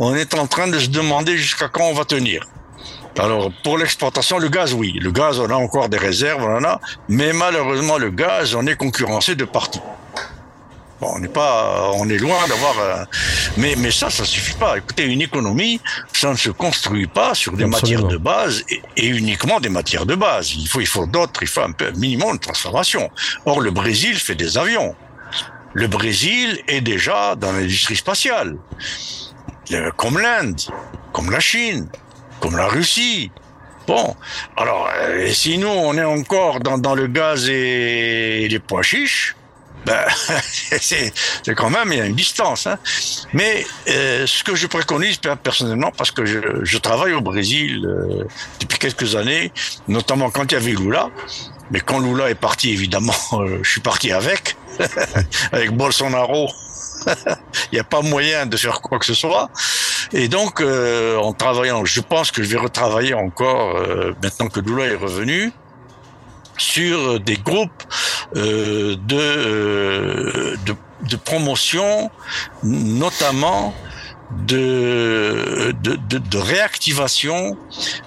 [0.00, 2.48] on est en train de se demander jusqu'à quand on va tenir
[3.18, 4.92] alors, pour l'exportation, le gaz, oui.
[5.00, 6.80] Le gaz, on a encore des réserves, on en a.
[7.08, 9.82] Mais malheureusement, le gaz, on est concurrencé de partout.
[11.00, 13.04] Bon, on n'est pas, on est loin d'avoir, euh,
[13.56, 14.78] mais mais ça, ça suffit pas.
[14.78, 15.80] Écoutez, une économie,
[16.12, 18.62] ça ne se construit pas sur des matières de base
[18.96, 20.54] et, uniquement des matières de base.
[20.54, 23.10] Il faut, il faut d'autres, il faut un peu un minimum de transformation.
[23.46, 24.94] Or, le Brésil fait des avions.
[25.74, 28.56] Le Brésil est déjà dans l'industrie spatiale,
[29.96, 30.60] comme l'Inde,
[31.12, 31.88] comme la Chine
[32.42, 33.30] comme la Russie.
[33.86, 34.16] Bon,
[34.56, 39.36] alors, euh, si nous, on est encore dans, le gaz et les pois chiches,
[39.86, 40.04] ben,
[40.80, 41.12] c'est
[41.56, 42.66] quand même, il y a une distance.
[42.66, 42.78] Hein.
[43.32, 48.24] Mais euh, ce que je préconise personnellement, parce que je, travaille au Brésil euh,
[48.60, 49.52] depuis quelques années,
[49.86, 51.10] notamment quand il y avait Lula,
[51.70, 53.14] mais quand Lula est parti, évidemment,
[53.62, 54.56] je suis parti avec,
[55.52, 56.48] avec Bolsonaro.
[57.72, 59.50] il n'y a pas moyen de faire quoi que ce soit.
[60.12, 64.60] Et donc, euh, en travaillant, je pense que je vais retravailler encore, euh, maintenant que
[64.60, 65.52] Lula est revenu,
[66.58, 67.82] sur des groupes
[68.36, 70.74] euh, de, de,
[71.08, 72.10] de promotion,
[72.62, 73.74] notamment
[74.46, 77.56] de, de, de, de réactivation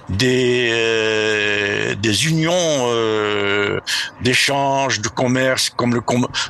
[0.08, 3.80] des, euh, des unions euh,
[4.22, 6.02] d'échange, de commerce, comme le,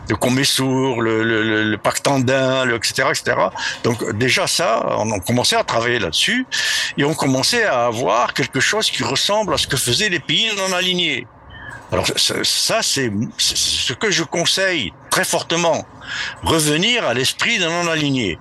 [0.08, 3.36] le Comessour, le, le, le, pacte le, etc., etc.
[3.84, 6.46] Donc déjà ça, on a commencé à travailler là-dessus
[6.96, 10.50] et on commençait à avoir quelque chose qui ressemble à ce que faisaient les pays
[10.56, 11.26] non alignés.
[11.92, 15.86] Alors ça, c'est ce que je conseille très fortement.
[16.42, 18.38] Revenir à l'esprit d'un non-aligné.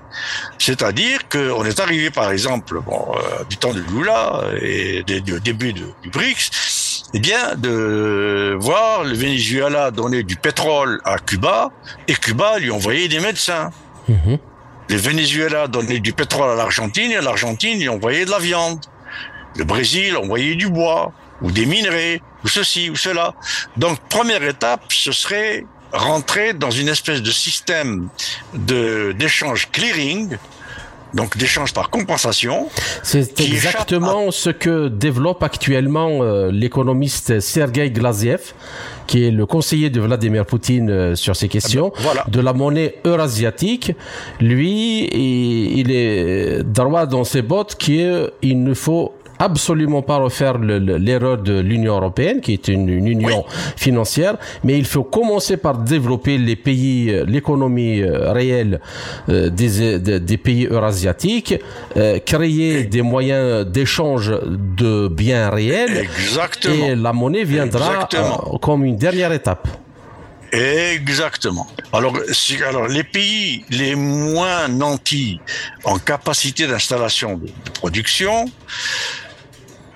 [0.57, 5.73] C'est-à-dire qu'on est arrivé, par exemple, bon, euh, du temps de Lula et du début
[5.73, 11.71] du BRICS, eh bien, de voir le Venezuela donner du pétrole à Cuba
[12.07, 13.69] et Cuba lui envoyer des médecins.
[14.09, 14.37] Mhm.
[14.89, 18.79] Le Venezuela donnait du pétrole à l'Argentine et l'Argentine lui envoyait de la viande.
[19.55, 23.33] Le Brésil envoyait du bois ou des minerais ou ceci ou cela.
[23.77, 28.09] Donc première étape, ce serait rentrer dans une espèce de système
[28.53, 30.38] de d'échange clearing,
[31.13, 32.67] donc d'échange par compensation.
[33.03, 38.53] C'est exactement ce que développe actuellement euh, l'économiste Sergei Glaziev,
[39.07, 42.25] qui est le conseiller de Vladimir Poutine euh, sur ces questions, Ah ben, voilà.
[42.27, 43.93] de la monnaie eurasiatique,
[44.41, 50.79] lui, il, il est droit dans ses bottes qu'il ne faut absolument pas refaire le-
[50.79, 53.43] le- l'erreur de l'Union européenne, qui est une, une union
[53.75, 58.79] financière, mais il faut commencer par développer les pays, euh, l'économie euh, réelle
[59.29, 61.55] euh, des, pays eurasiatiques,
[61.97, 66.86] euh, créer des moyens d'échange de biens réels, Exactement.
[66.86, 69.67] et la monnaie viendra euh, comme une dernière étape.
[70.51, 71.67] Exactement.
[71.91, 75.39] Alors, si- alors, les pays les moins nantis
[75.83, 78.45] en capacité d'installation de, de production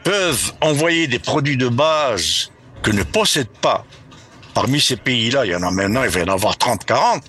[0.09, 2.49] peuvent envoyer des produits de base
[2.81, 3.85] que ne possèdent pas.
[4.55, 7.23] Parmi ces pays-là, il y en a maintenant, il va y en avoir 30, 40,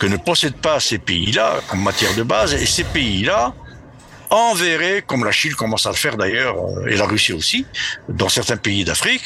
[0.00, 2.54] que ne possèdent pas ces pays-là en matière de base.
[2.54, 3.54] Et ces pays-là
[4.30, 7.64] enverraient, comme la Chine commence à le faire d'ailleurs, euh, et la Russie aussi,
[8.08, 9.22] dans certains pays d'Afrique,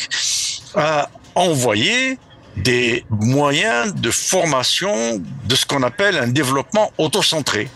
[0.75, 2.19] à envoyer
[2.59, 7.71] des moyens de formation de ce qu'on appelle un développement autocentré.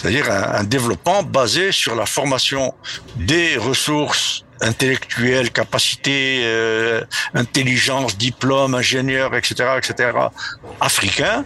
[0.00, 2.74] C'est-à-dire un, un développement basé sur la formation
[3.16, 7.02] des ressources intellectuelles, capacités, euh,
[7.34, 10.12] intelligence, diplôme, ingénieur, etc., etc.,
[10.80, 11.44] africains,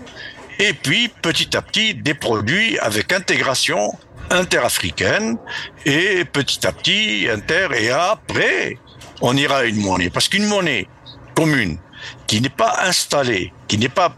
[0.59, 3.93] et puis petit à petit des produits avec intégration
[4.31, 5.37] interafricaine
[5.85, 8.79] et petit à petit inter et après
[9.21, 10.89] on ira à une monnaie parce qu'une monnaie
[11.35, 11.79] commune
[12.27, 14.17] qui n'est pas installée, qui n'est pas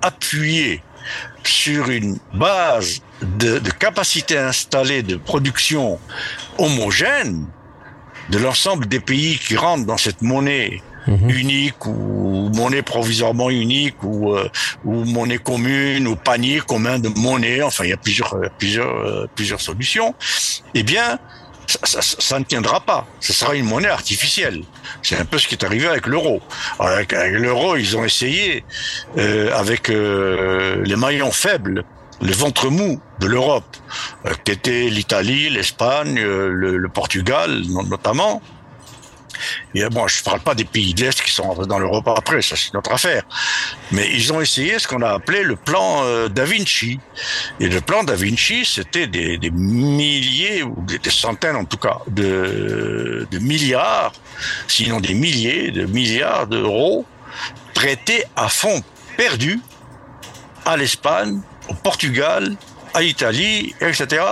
[0.00, 0.82] appuyée
[1.48, 5.98] sur une base de, de capacité installée de production
[6.58, 7.46] homogène
[8.30, 14.34] de l'ensemble des pays qui rentrent dans cette monnaie unique ou monnaie provisoirement unique ou,
[14.34, 14.48] euh,
[14.84, 18.94] ou monnaie commune ou panier commun de monnaie, enfin il y a plusieurs, euh, plusieurs,
[18.94, 20.14] euh, plusieurs solutions,
[20.74, 21.18] eh bien
[21.66, 23.06] ça, ne tiendra pas.
[23.20, 24.62] Ce sera une monnaie artificielle.
[25.02, 26.40] C'est un peu ce qui est arrivé avec l'euro.
[26.78, 28.64] Avec, avec l'euro, ils ont essayé,
[29.18, 31.84] euh, avec euh, les maillons faibles,
[32.20, 33.76] le ventre mou de l'Europe,
[34.26, 38.42] euh, qui était l'Italie, l'Espagne, euh, le, Portugal no- notamment.
[39.74, 42.08] Et euh, bon, je parle pas des pays de l'Est qui sont rentrés dans l'Europe
[42.08, 43.22] après, ça c'est notre affaire.
[43.90, 46.98] Mais ils ont essayé ce qu'on a appelé le plan euh, Da Vinci.
[47.60, 51.78] Et le plan Da Vinci, c'était des, des milliers, ou des, des centaines en tout
[51.78, 54.12] cas, de, de milliards,
[54.68, 57.06] sinon des milliers de milliards d'euros
[57.74, 58.82] prêtés à fonds
[59.16, 59.60] perdus
[60.64, 62.54] à l'Espagne, au Portugal,
[62.94, 64.22] à l'Italie, etc.,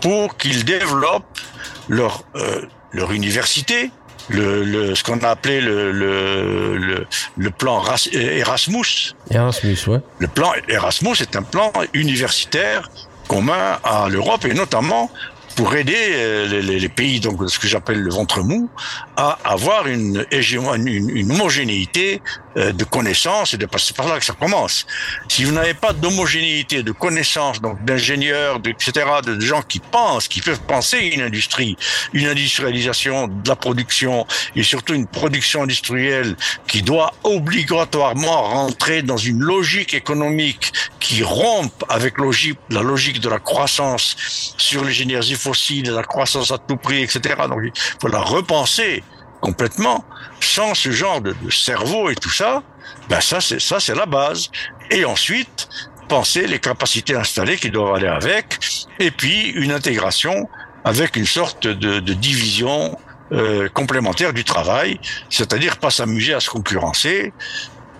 [0.00, 1.40] pour qu'ils développent
[1.88, 3.90] leur, euh, leur université,
[4.28, 7.06] le, le, ce qu'on a appelé le, le, le,
[7.36, 9.14] le plan Ras- Erasmus.
[9.30, 10.00] Erasmus, ouais.
[10.18, 12.90] Le plan Erasmus est un plan universitaire
[13.28, 15.10] commun à l'Europe et notamment
[15.56, 18.68] pour aider euh, les, les- les pays, donc ce que j'appelle le ventre mou,
[19.16, 22.20] à avoir une, une, une homogénéité
[22.58, 24.86] euh, de connaissances et de c'est par là que ça commence.
[25.28, 28.92] Si vous n'avez pas d'homogénéité de connaissances, donc d'ingénieurs, etc.,
[29.24, 31.76] de gens qui pensent, qui peuvent penser une industrie,
[32.12, 36.36] une industrialisation de la production et surtout une production industrielle
[36.68, 43.28] qui doit obligatoirement rentrer dans une logique économique qui rompe avec logique, la logique de
[43.28, 44.16] la croissance
[44.58, 47.34] sur les énergies la croissance à tout prix, etc.
[47.48, 49.02] Donc il faut la repenser
[49.40, 50.04] complètement.
[50.40, 52.62] Sans ce genre de, cerveau et tout ça,
[53.08, 54.50] ben ça c'est ça c'est la base.
[54.90, 55.68] Et ensuite
[56.08, 58.58] penser les capacités installées qui doivent aller avec,
[59.00, 60.48] et puis une intégration
[60.84, 62.96] avec une sorte de, de division
[63.32, 67.32] euh, complémentaire du travail, c'est-à-dire pas s'amuser à se concurrencer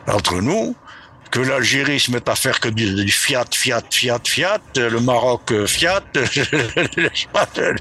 [0.06, 0.76] entre nous,
[1.30, 5.52] que l'Algérie se mette à faire que du, du fiat, fiat, fiat, fiat, le Maroc
[5.52, 7.74] euh, fiat, le,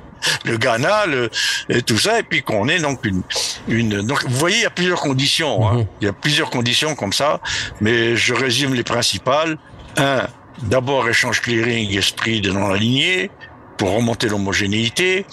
[0.46, 1.30] le Ghana, le,
[1.70, 3.22] et tout ça, et puis qu'on ait donc une,
[3.68, 4.02] une.
[4.02, 5.68] Donc vous voyez, il y a plusieurs conditions.
[5.68, 5.86] Hein.
[6.02, 7.40] Il y a plusieurs conditions comme ça,
[7.82, 9.58] mais je résume les principales.
[9.98, 10.28] Un,
[10.64, 13.32] d'abord échange clearing, esprit de non aligné
[13.78, 15.26] pour remonter l'homogénéité.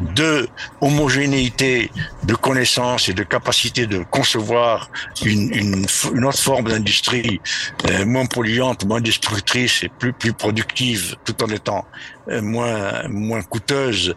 [0.00, 0.48] Deux,
[0.80, 1.90] homogénéité
[2.24, 4.90] de connaissances et de capacité de concevoir
[5.24, 7.40] une, une, une autre forme d'industrie
[7.88, 11.84] euh, moins polluante, moins destructrice et plus, plus productive, tout en étant
[12.28, 14.14] euh, moins, moins coûteuse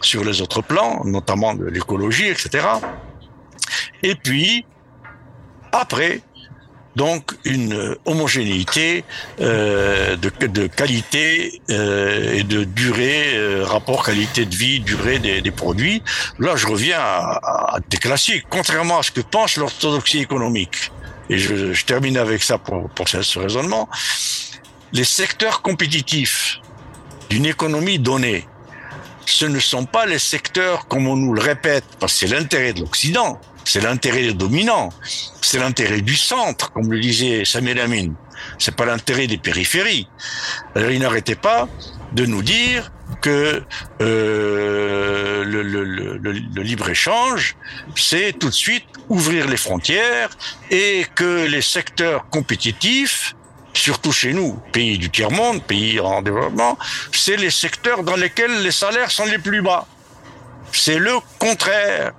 [0.00, 2.66] sur les autres plans, notamment de l'écologie, etc.
[4.02, 4.64] Et puis,
[5.72, 6.22] après,
[6.96, 9.04] donc une homogénéité
[9.40, 15.40] euh, de, de, qualité euh, et de durée, euh, rapport qualité de vie, durée des,
[15.40, 16.02] des produits.
[16.38, 20.90] Là, je reviens à, à, des classiques, contrairement à ce que pense l'orthodoxie économique.
[21.28, 23.88] Et je, je, termine avec ça pour, pour ce raisonnement.
[24.92, 26.58] Les secteurs compétitifs
[27.28, 28.48] d'une économie donnée,
[29.26, 32.72] ce ne sont pas les secteurs, comme on nous le répète, parce que c'est l'intérêt
[32.72, 33.40] de l'Occident,
[33.70, 34.88] c'est l'intérêt dominant,
[35.40, 38.14] c'est l'intérêt du centre, comme le disait Samuel Amin.
[38.58, 40.08] C'est pas l'intérêt des périphéries.
[40.74, 41.68] Alors il n'arrêtait pas
[42.12, 42.90] de nous dire
[43.20, 43.62] que
[44.00, 47.54] euh, le, le, libre-échange,
[47.94, 50.30] c'est tout de suite ouvrir les frontières
[50.72, 53.36] et que les secteurs compétitifs,
[53.72, 56.76] surtout chez nous, pays du tiers-monde, pays en développement,
[57.12, 59.86] c'est les secteurs dans lesquels les salaires sont les plus bas.
[60.72, 62.14] C'est le contraire.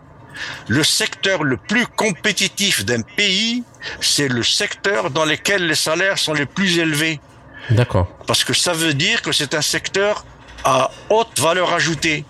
[0.68, 3.64] Le secteur le plus compétitif d'un pays,
[4.00, 7.20] c'est le secteur dans lequel les salaires sont les plus élevés.
[7.70, 8.08] D'accord.
[8.28, 10.26] Parce que ça veut dire que c'est un secteur
[10.64, 12.26] à haute valeur ajoutée.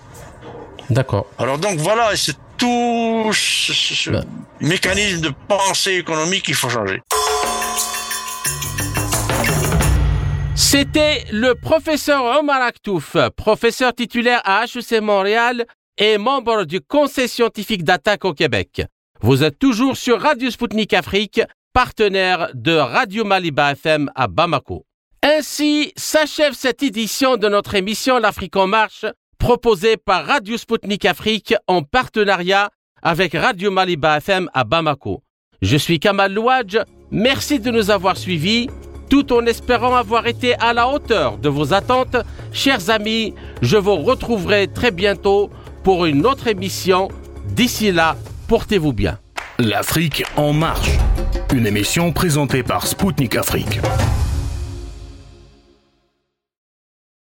[0.89, 1.28] D'accord.
[1.38, 4.22] Alors donc voilà, c'est tout ce, bah.
[4.60, 7.02] mécanisme de pensée économique qu'il faut changer.
[10.56, 15.66] C'était le professeur Omar Aktouf, professeur titulaire à HEC Montréal
[16.02, 18.82] et membre du Conseil scientifique d'attaque au Québec.
[19.22, 21.41] Vous êtes toujours sur Radio Sputnik Afrique,
[21.74, 24.84] partenaire de Radio Maliba FM à Bamako.
[25.22, 29.06] Ainsi s'achève cette édition de notre émission L'Afrique en marche,
[29.38, 32.72] proposée par Radio Sputnik Afrique en partenariat
[33.04, 35.22] avec Radio Maliba FM à Bamako.
[35.62, 36.80] Je suis Kamal Louadj,
[37.12, 38.72] merci de nous avoir suivis,
[39.12, 42.16] tout en espérant avoir été à la hauteur de vos attentes.
[42.54, 45.52] Chers amis, je vous retrouverai très bientôt
[45.84, 47.09] pour une autre émission.
[47.49, 48.15] D'ici là,
[48.47, 49.19] portez-vous bien.
[49.59, 50.91] L'Afrique en marche,
[51.53, 53.79] une émission présentée par Spoutnik Afrique.